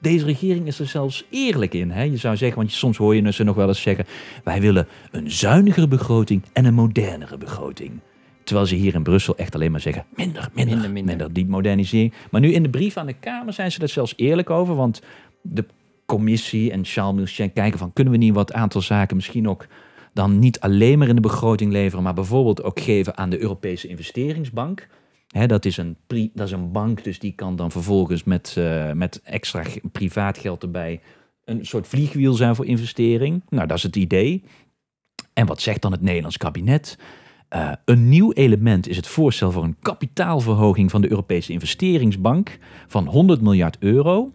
deze 0.00 0.24
regering 0.24 0.66
is 0.66 0.78
er 0.78 0.86
zelfs 0.86 1.26
eerlijk 1.30 1.74
in. 1.74 1.90
Hè? 1.90 2.02
Je 2.02 2.16
zou 2.16 2.36
zeggen, 2.36 2.58
want 2.58 2.72
soms 2.72 2.96
hoor 2.96 3.16
je 3.16 3.32
ze 3.32 3.44
nog 3.44 3.56
wel 3.56 3.68
eens 3.68 3.82
zeggen: 3.82 4.04
wij 4.44 4.60
willen 4.60 4.86
een 5.10 5.30
zuinigere 5.30 5.88
begroting 5.88 6.42
en 6.52 6.64
een 6.64 6.74
modernere 6.74 7.38
begroting. 7.38 8.00
Terwijl 8.44 8.66
ze 8.66 8.74
hier 8.74 8.94
in 8.94 9.02
Brussel 9.02 9.36
echt 9.36 9.54
alleen 9.54 9.70
maar 9.70 9.80
zeggen: 9.80 10.04
minder, 10.14 10.48
minder, 10.54 10.74
minder, 10.74 10.90
minder. 10.90 11.04
minder 11.04 11.32
die 11.32 11.46
modernisering. 11.46 12.12
Maar 12.30 12.40
nu 12.40 12.52
in 12.52 12.62
de 12.62 12.70
brief 12.70 12.96
aan 12.96 13.06
de 13.06 13.12
Kamer 13.12 13.52
zijn 13.52 13.72
ze 13.72 13.80
er 13.80 13.88
zelfs 13.88 14.12
eerlijk 14.16 14.50
over. 14.50 14.74
Want 14.74 15.02
de 15.42 15.64
commissie 16.06 16.70
en 16.70 16.84
Charles 16.84 17.36
kijken 17.36 17.78
van... 17.78 17.92
kunnen 17.92 18.12
we 18.12 18.18
niet 18.18 18.34
wat 18.34 18.52
aantal 18.52 18.80
zaken 18.80 19.16
misschien 19.16 19.48
ook 19.48 19.66
dan 20.12 20.38
niet 20.38 20.60
alleen 20.60 20.98
maar 20.98 21.08
in 21.08 21.14
de 21.14 21.20
begroting 21.20 21.72
leveren... 21.72 22.04
maar 22.04 22.14
bijvoorbeeld 22.14 22.62
ook 22.62 22.80
geven 22.80 23.16
aan 23.16 23.30
de 23.30 23.40
Europese 23.40 23.88
investeringsbank... 23.88 24.88
Dat, 25.46 25.64
is 25.64 25.76
een 25.76 25.96
dat 26.34 26.46
is 26.46 26.52
een 26.52 26.72
bank, 26.72 27.04
dus 27.04 27.18
die 27.18 27.32
kan 27.32 27.56
dan 27.56 27.70
vervolgens 27.70 28.24
met, 28.24 28.54
eh, 28.58 28.92
met 28.92 29.20
extra 29.22 29.62
privaat 29.92 30.38
geld 30.38 30.62
erbij 30.62 31.00
een 31.44 31.66
soort 31.66 31.88
vliegwiel 31.88 32.32
zijn 32.32 32.54
voor 32.54 32.66
investering. 32.66 33.42
Nou, 33.48 33.66
dat 33.66 33.76
is 33.76 33.82
het 33.82 33.96
idee. 33.96 34.44
En 35.32 35.46
wat 35.46 35.60
zegt 35.60 35.82
dan 35.82 35.92
het 35.92 36.00
Nederlands 36.00 36.36
kabinet? 36.36 36.98
Eh, 37.48 37.72
een 37.84 38.08
nieuw 38.08 38.32
element 38.32 38.88
is 38.88 38.96
het 38.96 39.06
voorstel 39.06 39.50
voor 39.50 39.64
een 39.64 39.76
kapitaalverhoging 39.80 40.90
van 40.90 41.00
de 41.00 41.10
Europese 41.10 41.52
investeringsbank 41.52 42.58
van 42.86 43.06
100 43.06 43.40
miljard 43.40 43.76
euro. 43.78 44.32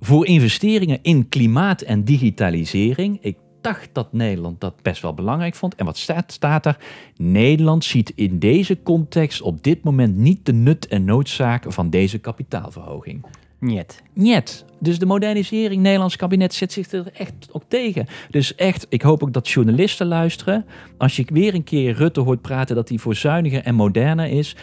Voor 0.00 0.26
investeringen 0.26 0.98
in 1.02 1.28
klimaat 1.28 1.82
en 1.82 2.04
digitalisering. 2.04 3.18
Ik 3.20 3.36
dacht 3.60 3.88
dat 3.92 4.12
Nederland 4.12 4.60
dat 4.60 4.82
best 4.82 5.02
wel 5.02 5.14
belangrijk 5.14 5.54
vond. 5.54 5.74
En 5.74 5.84
wat 5.84 5.96
staat, 5.96 6.32
staat 6.32 6.66
er? 6.66 6.76
Nederland 7.16 7.84
ziet 7.84 8.12
in 8.14 8.38
deze 8.38 8.82
context 8.82 9.42
op 9.42 9.62
dit 9.62 9.82
moment 9.84 10.16
niet 10.16 10.46
de 10.46 10.52
nut 10.52 10.86
en 10.86 11.04
noodzaak 11.04 11.64
van 11.72 11.90
deze 11.90 12.18
kapitaalverhoging. 12.18 13.24
Niet. 13.60 14.02
Niet. 14.12 14.64
Dus 14.78 14.98
de 14.98 15.06
modernisering, 15.06 15.82
Nederlands 15.82 16.16
kabinet 16.16 16.54
zet 16.54 16.72
zich 16.72 16.92
er 16.92 17.10
echt 17.12 17.48
ook 17.52 17.62
tegen. 17.68 18.06
Dus 18.30 18.54
echt, 18.54 18.86
ik 18.88 19.02
hoop 19.02 19.22
ook 19.22 19.32
dat 19.32 19.48
journalisten 19.48 20.06
luisteren. 20.06 20.64
Als 20.98 21.16
je 21.16 21.24
weer 21.32 21.54
een 21.54 21.64
keer 21.64 21.92
Rutte 21.92 22.20
hoort 22.20 22.40
praten 22.40 22.76
dat 22.76 22.88
hij 22.88 22.98
voor 22.98 23.14
zuiniger 23.14 23.62
en 23.62 23.74
moderner 23.74 24.26
is. 24.26 24.56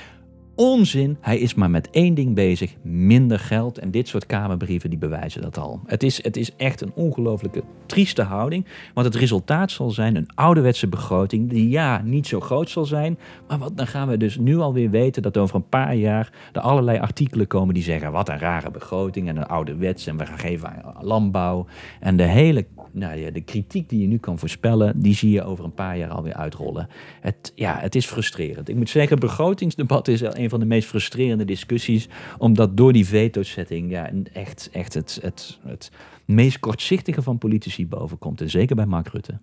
Onzin, 0.56 1.18
hij 1.22 1.38
is 1.38 1.54
maar 1.54 1.70
met 1.70 1.90
één 1.90 2.14
ding 2.14 2.36
bezig, 2.36 2.76
minder 2.82 3.40
geld. 3.40 3.78
En 3.78 3.92
dit 3.92 4.08
soort 4.08 4.26
kamerbrieven 4.26 4.90
die 4.90 5.00
bewijzen 5.00 5.42
dat 5.42 5.58
al. 5.58 5.80
Het 5.86 6.04
is, 6.04 6.24
het 6.24 6.38
is 6.38 6.56
echt 6.56 6.82
een 6.82 6.92
ongelooflijke 6.96 7.64
trieste 7.86 8.22
houding. 8.22 8.66
Want 8.94 9.06
het 9.06 9.16
resultaat 9.16 9.72
zal 9.72 9.90
zijn 9.90 10.16
een 10.16 10.30
ouderwetse 10.36 10.88
begroting 10.88 11.50
die 11.50 11.70
ja, 11.70 12.02
niet 12.04 12.28
zo 12.28 12.40
groot 12.40 12.70
zal 12.70 12.86
zijn. 12.86 13.18
Maar 13.48 13.58
wat, 13.58 13.78
dan 13.78 13.88
gaan 13.88 14.08
we 14.08 14.18
dus 14.18 14.38
nu 14.38 14.58
alweer 14.58 14.90
weten 14.90 15.22
dat 15.22 15.38
over 15.38 15.56
een 15.56 15.70
paar 15.70 15.96
jaar 15.96 16.32
er 16.52 16.62
allerlei 16.62 17.00
artikelen 17.00 17.48
komen 17.48 17.74
die 17.74 17.84
zeggen 17.84 18.12
wat 18.12 18.30
een 18.30 18.40
rare 18.40 18.72
begroting 18.72 19.28
en 19.28 19.38
een 19.38 19.48
ouderwets 19.48 20.08
en 20.08 20.18
we 20.18 20.26
gaan 20.26 20.40
geven 20.40 20.70
aan 20.70 21.06
landbouw. 21.06 21.66
En 22.00 22.18
de 22.18 22.24
hele, 22.24 22.66
nou 22.94 23.18
ja, 23.18 23.32
de 23.32 23.42
kritiek 23.42 23.90
die 23.90 24.02
je 24.02 24.08
nu 24.08 24.18
kan 24.18 24.40
voorspellen, 24.40 25.02
die 25.02 25.16
zie 25.16 25.32
je 25.32 25.44
over 25.44 25.66
een 25.66 25.74
paar 25.74 25.98
jaar 25.98 26.10
alweer 26.10 26.34
uitrollen. 26.34 26.88
Het, 27.22 27.52
ja, 27.56 27.78
het 27.80 27.96
is 27.96 28.06
frustrerend. 28.06 28.70
Ik 28.70 28.76
moet 28.76 28.90
zeggen, 28.90 29.20
begrotingsdebat 29.20 30.08
is 30.08 30.22
een 30.22 30.50
van 30.50 30.60
de 30.60 30.66
meest 30.66 30.88
frustrerende 30.88 31.46
discussies, 31.46 32.08
omdat 32.38 32.78
door 32.78 32.94
die 32.94 33.06
veto-setting 33.06 33.92
ja, 33.92 34.12
echt, 34.34 34.70
echt 34.72 34.94
het, 34.94 35.20
het, 35.22 35.60
het 35.64 35.92
meest 36.26 36.60
kortzichtige 36.60 37.22
van 37.22 37.38
politici 37.38 37.88
bovenkomt. 37.88 38.42
En 38.42 38.50
zeker 38.50 38.76
bij 38.76 38.86
Mark 38.86 39.08
Rutte. 39.08 39.40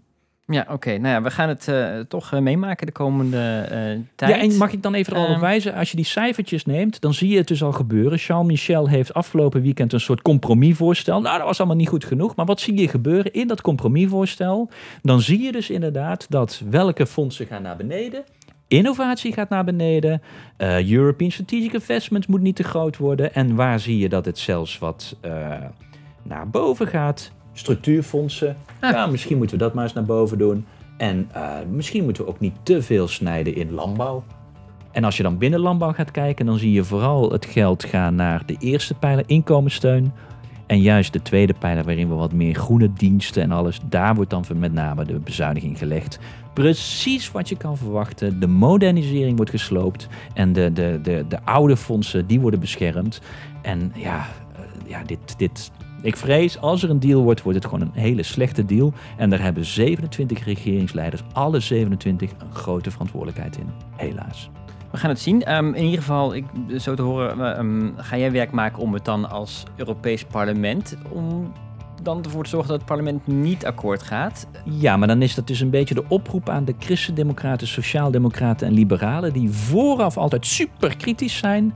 Ja, 0.50 0.66
oké. 0.68 0.90
Nou 0.90 1.14
ja, 1.14 1.22
we 1.22 1.30
gaan 1.30 1.48
het 1.48 1.68
eh, 1.68 1.98
toch 2.08 2.32
eh, 2.32 2.40
meemaken 2.40 2.86
de 2.86 2.92
komende 2.92 3.36
eh, 3.36 3.98
tijd. 4.14 4.34
Ja, 4.34 4.38
en 4.38 4.56
mag 4.56 4.72
ik 4.72 4.82
dan 4.82 4.94
even 4.94 5.16
erop 5.16 5.28
Ehm. 5.28 5.40
wijzen? 5.40 5.74
Als 5.74 5.90
je 5.90 5.96
die 5.96 6.04
cijfertjes 6.04 6.64
neemt, 6.64 7.00
dan 7.00 7.14
zie 7.14 7.28
je 7.28 7.36
het 7.36 7.48
dus 7.48 7.62
al 7.62 7.72
gebeuren. 7.72 8.18
Charles 8.18 8.46
Michel 8.46 8.88
heeft 8.88 9.14
afgelopen 9.14 9.62
weekend 9.62 9.92
een 9.92 10.00
soort 10.00 10.22
compromisvoorstel. 10.22 11.20
Nou, 11.20 11.36
dat 11.38 11.46
was 11.46 11.58
allemaal 11.58 11.76
niet 11.76 11.88
goed 11.88 12.04
genoeg. 12.04 12.36
Maar 12.36 12.46
wat 12.46 12.60
zie 12.60 12.80
je 12.80 12.88
gebeuren 12.88 13.32
in 13.32 13.46
dat 13.48 13.60
compromisvoorstel? 13.60 14.70
Dan 15.02 15.20
zie 15.20 15.42
je 15.42 15.52
dus 15.52 15.70
inderdaad 15.70 16.26
dat 16.28 16.62
welke 16.70 17.06
fondsen 17.06 17.46
gaan 17.46 17.62
naar 17.62 17.76
beneden. 17.76 18.24
Innovatie 18.68 19.32
gaat 19.32 19.48
naar 19.48 19.64
beneden. 19.64 20.22
European 20.88 21.30
Strategic 21.30 21.72
Investments 21.72 22.26
moet 22.26 22.40
niet 22.40 22.56
te 22.56 22.62
groot 22.62 22.96
worden. 22.96 23.34
En 23.34 23.54
waar 23.54 23.80
zie 23.80 23.98
je 23.98 24.08
dat 24.08 24.24
het 24.24 24.38
zelfs 24.38 24.78
wat 24.78 25.16
naar 26.22 26.50
boven 26.50 26.86
gaat? 26.86 27.32
Structuurfondsen. 27.60 28.56
Ah. 28.80 28.90
Ja, 28.90 29.06
misschien 29.06 29.36
moeten 29.36 29.58
we 29.58 29.62
dat 29.62 29.74
maar 29.74 29.84
eens 29.84 29.92
naar 29.92 30.04
boven 30.04 30.38
doen. 30.38 30.66
En 30.96 31.28
eh, 31.32 31.52
misschien 31.70 32.04
moeten 32.04 32.24
we 32.24 32.28
ook 32.28 32.40
niet 32.40 32.54
te 32.62 32.82
veel 32.82 33.08
snijden 33.08 33.54
in 33.54 33.72
landbouw. 33.72 34.24
En 34.92 35.04
als 35.04 35.16
je 35.16 35.22
dan 35.22 35.38
binnen 35.38 35.60
landbouw 35.60 35.92
gaat 35.92 36.10
kijken, 36.10 36.46
dan 36.46 36.58
zie 36.58 36.72
je 36.72 36.84
vooral 36.84 37.30
het 37.30 37.44
geld 37.44 37.84
gaan 37.84 38.14
naar 38.14 38.42
de 38.46 38.56
eerste 38.58 38.94
pijler 38.94 39.24
inkomenssteun. 39.26 40.12
En 40.66 40.80
juist 40.80 41.12
de 41.12 41.22
tweede 41.22 41.54
pijler, 41.58 41.84
waarin 41.84 42.08
we 42.08 42.14
wat 42.14 42.32
meer 42.32 42.54
groene 42.54 42.92
diensten 42.92 43.42
en 43.42 43.52
alles, 43.52 43.80
daar 43.88 44.14
wordt 44.14 44.30
dan 44.30 44.44
met 44.54 44.72
name 44.72 45.04
de 45.04 45.18
bezuiniging 45.18 45.78
gelegd. 45.78 46.18
Precies 46.54 47.30
wat 47.30 47.48
je 47.48 47.56
kan 47.56 47.76
verwachten. 47.76 48.40
De 48.40 48.46
modernisering 48.46 49.36
wordt 49.36 49.50
gesloopt 49.50 50.08
en 50.34 50.52
de, 50.52 50.72
de, 50.72 51.00
de, 51.02 51.24
de 51.28 51.44
oude 51.44 51.76
fondsen, 51.76 52.26
die 52.26 52.40
worden 52.40 52.60
beschermd. 52.60 53.20
En 53.62 53.92
ja, 53.94 54.26
eh, 54.54 54.60
ja 54.86 55.02
dit, 55.04 55.38
dit, 55.38 55.70
ik 56.02 56.16
vrees, 56.16 56.58
als 56.58 56.82
er 56.82 56.90
een 56.90 57.00
deal 57.00 57.22
wordt, 57.22 57.42
wordt 57.42 57.58
het 57.58 57.72
gewoon 57.72 57.80
een 57.80 58.00
hele 58.00 58.22
slechte 58.22 58.64
deal. 58.64 58.92
En 59.16 59.30
daar 59.30 59.42
hebben 59.42 59.64
27 59.64 60.44
regeringsleiders, 60.44 61.22
alle 61.32 61.60
27, 61.60 62.30
een 62.30 62.54
grote 62.54 62.90
verantwoordelijkheid 62.90 63.56
in. 63.56 63.66
Helaas. 63.96 64.50
We 64.90 64.96
gaan 64.96 65.10
het 65.10 65.20
zien. 65.20 65.42
Ehm, 65.42 65.74
in 65.74 65.84
ieder 65.84 65.98
geval, 65.98 66.34
ik, 66.34 66.44
zo 66.78 66.94
te 66.94 67.02
horen, 67.02 67.40
eh, 67.40 67.58
ehm, 67.58 67.90
ga 67.96 68.16
jij 68.16 68.32
werk 68.32 68.50
maken 68.50 68.82
om 68.82 68.94
het 68.94 69.04
dan 69.04 69.30
als 69.30 69.62
Europees 69.76 70.24
parlement... 70.24 70.96
om 71.08 71.52
dan 72.02 72.24
ervoor 72.24 72.44
te 72.44 72.50
zorgen 72.50 72.68
dat 72.68 72.78
het 72.78 72.88
parlement 72.88 73.26
niet 73.26 73.66
akkoord 73.66 74.02
gaat. 74.02 74.48
Ja, 74.64 74.96
maar 74.96 75.08
dan 75.08 75.22
is 75.22 75.34
dat 75.34 75.46
dus 75.46 75.60
een 75.60 75.70
beetje 75.70 75.94
de 75.94 76.04
oproep 76.08 76.48
aan 76.48 76.64
de 76.64 76.74
christendemocraten, 76.78 77.66
sociaaldemocraten 77.66 78.66
en 78.66 78.72
liberalen... 78.72 79.32
die 79.32 79.50
vooraf 79.50 80.16
altijd 80.16 80.46
super 80.46 80.96
kritisch 80.96 81.38
zijn. 81.38 81.74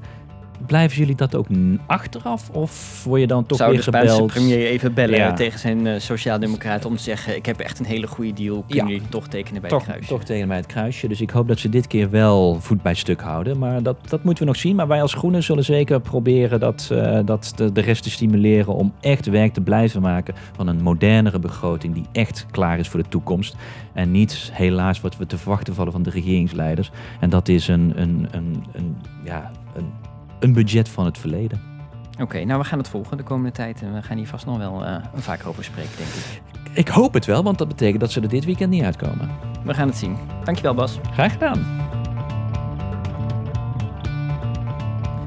Blijven 0.66 0.98
jullie 0.98 1.14
dat 1.14 1.34
ook 1.34 1.46
achteraf? 1.86 2.50
Of 2.50 3.04
word 3.04 3.20
je 3.20 3.26
dan 3.26 3.46
toch 3.46 3.58
Zou 3.58 3.70
weer 3.70 3.78
de 3.78 3.84
Spaanse 3.84 4.10
gebeld? 4.12 4.32
premier 4.32 4.66
even 4.66 4.94
bellen 4.94 5.16
Ja. 5.18 5.32
tegen 5.32 5.58
zijn 5.58 5.86
uh, 5.86 5.98
sociaaldemocraten 5.98 6.90
om 6.90 6.96
te 6.96 7.02
zeggen... 7.02 7.36
ik 7.36 7.46
heb 7.46 7.60
echt 7.60 7.78
een 7.78 7.84
hele 7.84 8.06
goede 8.06 8.32
deal, 8.32 8.64
kunnen 8.68 8.86
Ja. 8.86 8.92
jullie 8.92 9.08
toch 9.08 9.28
tekenen 9.28 9.60
bij 9.60 9.70
toch, 9.70 9.78
het 9.78 9.88
kruisje? 9.88 10.08
toch 10.08 10.24
tegen 10.24 10.48
mij 10.48 10.56
het 10.56 10.66
kruisje. 10.66 11.08
Dus 11.08 11.20
ik 11.20 11.30
hoop 11.30 11.48
dat 11.48 11.58
ze 11.58 11.68
dit 11.68 11.86
keer 11.86 12.10
wel 12.10 12.60
voet 12.60 12.82
bij 12.82 12.94
stuk 12.94 13.20
houden. 13.20 13.58
Maar 13.58 13.82
dat, 13.82 13.96
dat 14.08 14.24
moeten 14.24 14.44
we 14.44 14.50
nog 14.50 14.58
zien. 14.60 14.76
Maar 14.76 14.88
wij 14.88 15.02
als 15.02 15.14
Groenen 15.14 15.42
zullen 15.42 15.64
zeker 15.64 16.00
proberen 16.00 16.60
dat, 16.60 16.88
eh, 16.92 17.18
dat 17.24 17.52
de, 17.56 17.72
de 17.72 17.80
rest 17.80 18.02
te 18.02 18.10
stimuleren... 18.10 18.74
om 18.74 18.92
echt 19.00 19.26
werk 19.26 19.52
te 19.52 19.60
blijven 19.60 20.00
maken 20.02 20.34
van 20.56 20.66
een 20.66 20.82
modernere 20.82 21.38
begroting... 21.38 21.94
die 21.94 22.06
echt 22.12 22.46
klaar 22.50 22.78
is 22.78 22.88
voor 22.88 23.02
de 23.02 23.08
toekomst. 23.08 23.56
En 23.92 24.10
niet 24.10 24.50
helaas 24.52 25.00
wat 25.00 25.16
we 25.16 25.26
te 25.26 25.38
verwachten 25.38 25.74
vallen 25.74 25.92
van 25.92 26.02
de 26.02 26.10
regeringsleiders. 26.10 26.90
En 27.20 27.30
dat 27.30 27.48
is 27.48 27.68
een, 27.68 27.92
een, 27.96 28.28
een, 28.30 28.64
een, 28.72 28.96
ja, 29.24 29.50
een, 29.76 29.86
een 30.40 30.52
budget 30.52 30.88
van 30.88 31.04
het 31.04 31.18
verleden. 31.18 31.60
Oké, 32.20 32.44
nou 32.44 32.60
we 32.60 32.66
gaan 32.66 32.78
het 32.78 32.88
volgen 32.88 33.16
de 33.16 33.22
komende 33.22 33.52
tijd. 33.52 33.82
En 33.82 33.94
we 33.94 34.02
gaan 34.02 34.16
hier 34.16 34.26
vast 34.26 34.46
nog 34.46 34.58
wel 34.58 34.84
eh, 34.84 34.96
vaker 35.14 35.48
over 35.48 35.64
spreken, 35.64 35.96
denk 35.96 36.08
ik. 36.08 36.42
Ik 36.72 36.88
hoop 36.88 37.14
het 37.14 37.24
wel, 37.24 37.42
want 37.42 37.58
dat 37.58 37.68
betekent 37.68 38.00
dat 38.00 38.12
ze 38.12 38.20
er 38.20 38.28
dit 38.28 38.44
weekend 38.44 38.70
niet 38.70 38.82
uitkomen. 38.82 39.30
We 39.64 39.74
gaan 39.74 39.88
het 39.88 39.96
zien. 39.96 40.16
Dankjewel 40.44 40.74
Bas. 40.74 40.98
Graag 41.12 41.32
gedaan. 41.32 41.82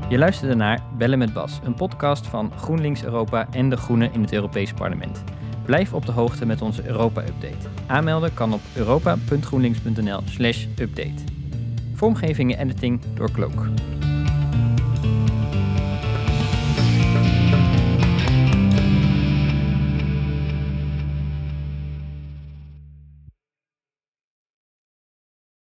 Je 0.09 0.17
luisterde 0.17 0.55
naar 0.55 0.79
Bellen 0.97 1.17
met 1.17 1.33
Bas, 1.33 1.59
een 1.63 1.73
podcast 1.73 2.27
van 2.27 2.51
GroenLinks 2.57 3.03
Europa 3.03 3.47
en 3.51 3.69
de 3.69 3.77
Groenen 3.77 4.13
in 4.13 4.21
het 4.21 4.33
Europees 4.33 4.73
Parlement. 4.73 5.23
Blijf 5.65 5.93
op 5.93 6.05
de 6.05 6.11
hoogte 6.11 6.45
met 6.45 6.61
onze 6.61 6.85
Europa-update. 6.85 7.67
Aanmelden 7.87 8.33
kan 8.33 8.53
op 8.53 8.61
europa.groenlinks.nl/update. 8.75 11.23
Vormgeving 11.93 12.55
en 12.55 12.59
editing 12.59 13.01
door 13.15 13.31
Cloak. 13.31 13.69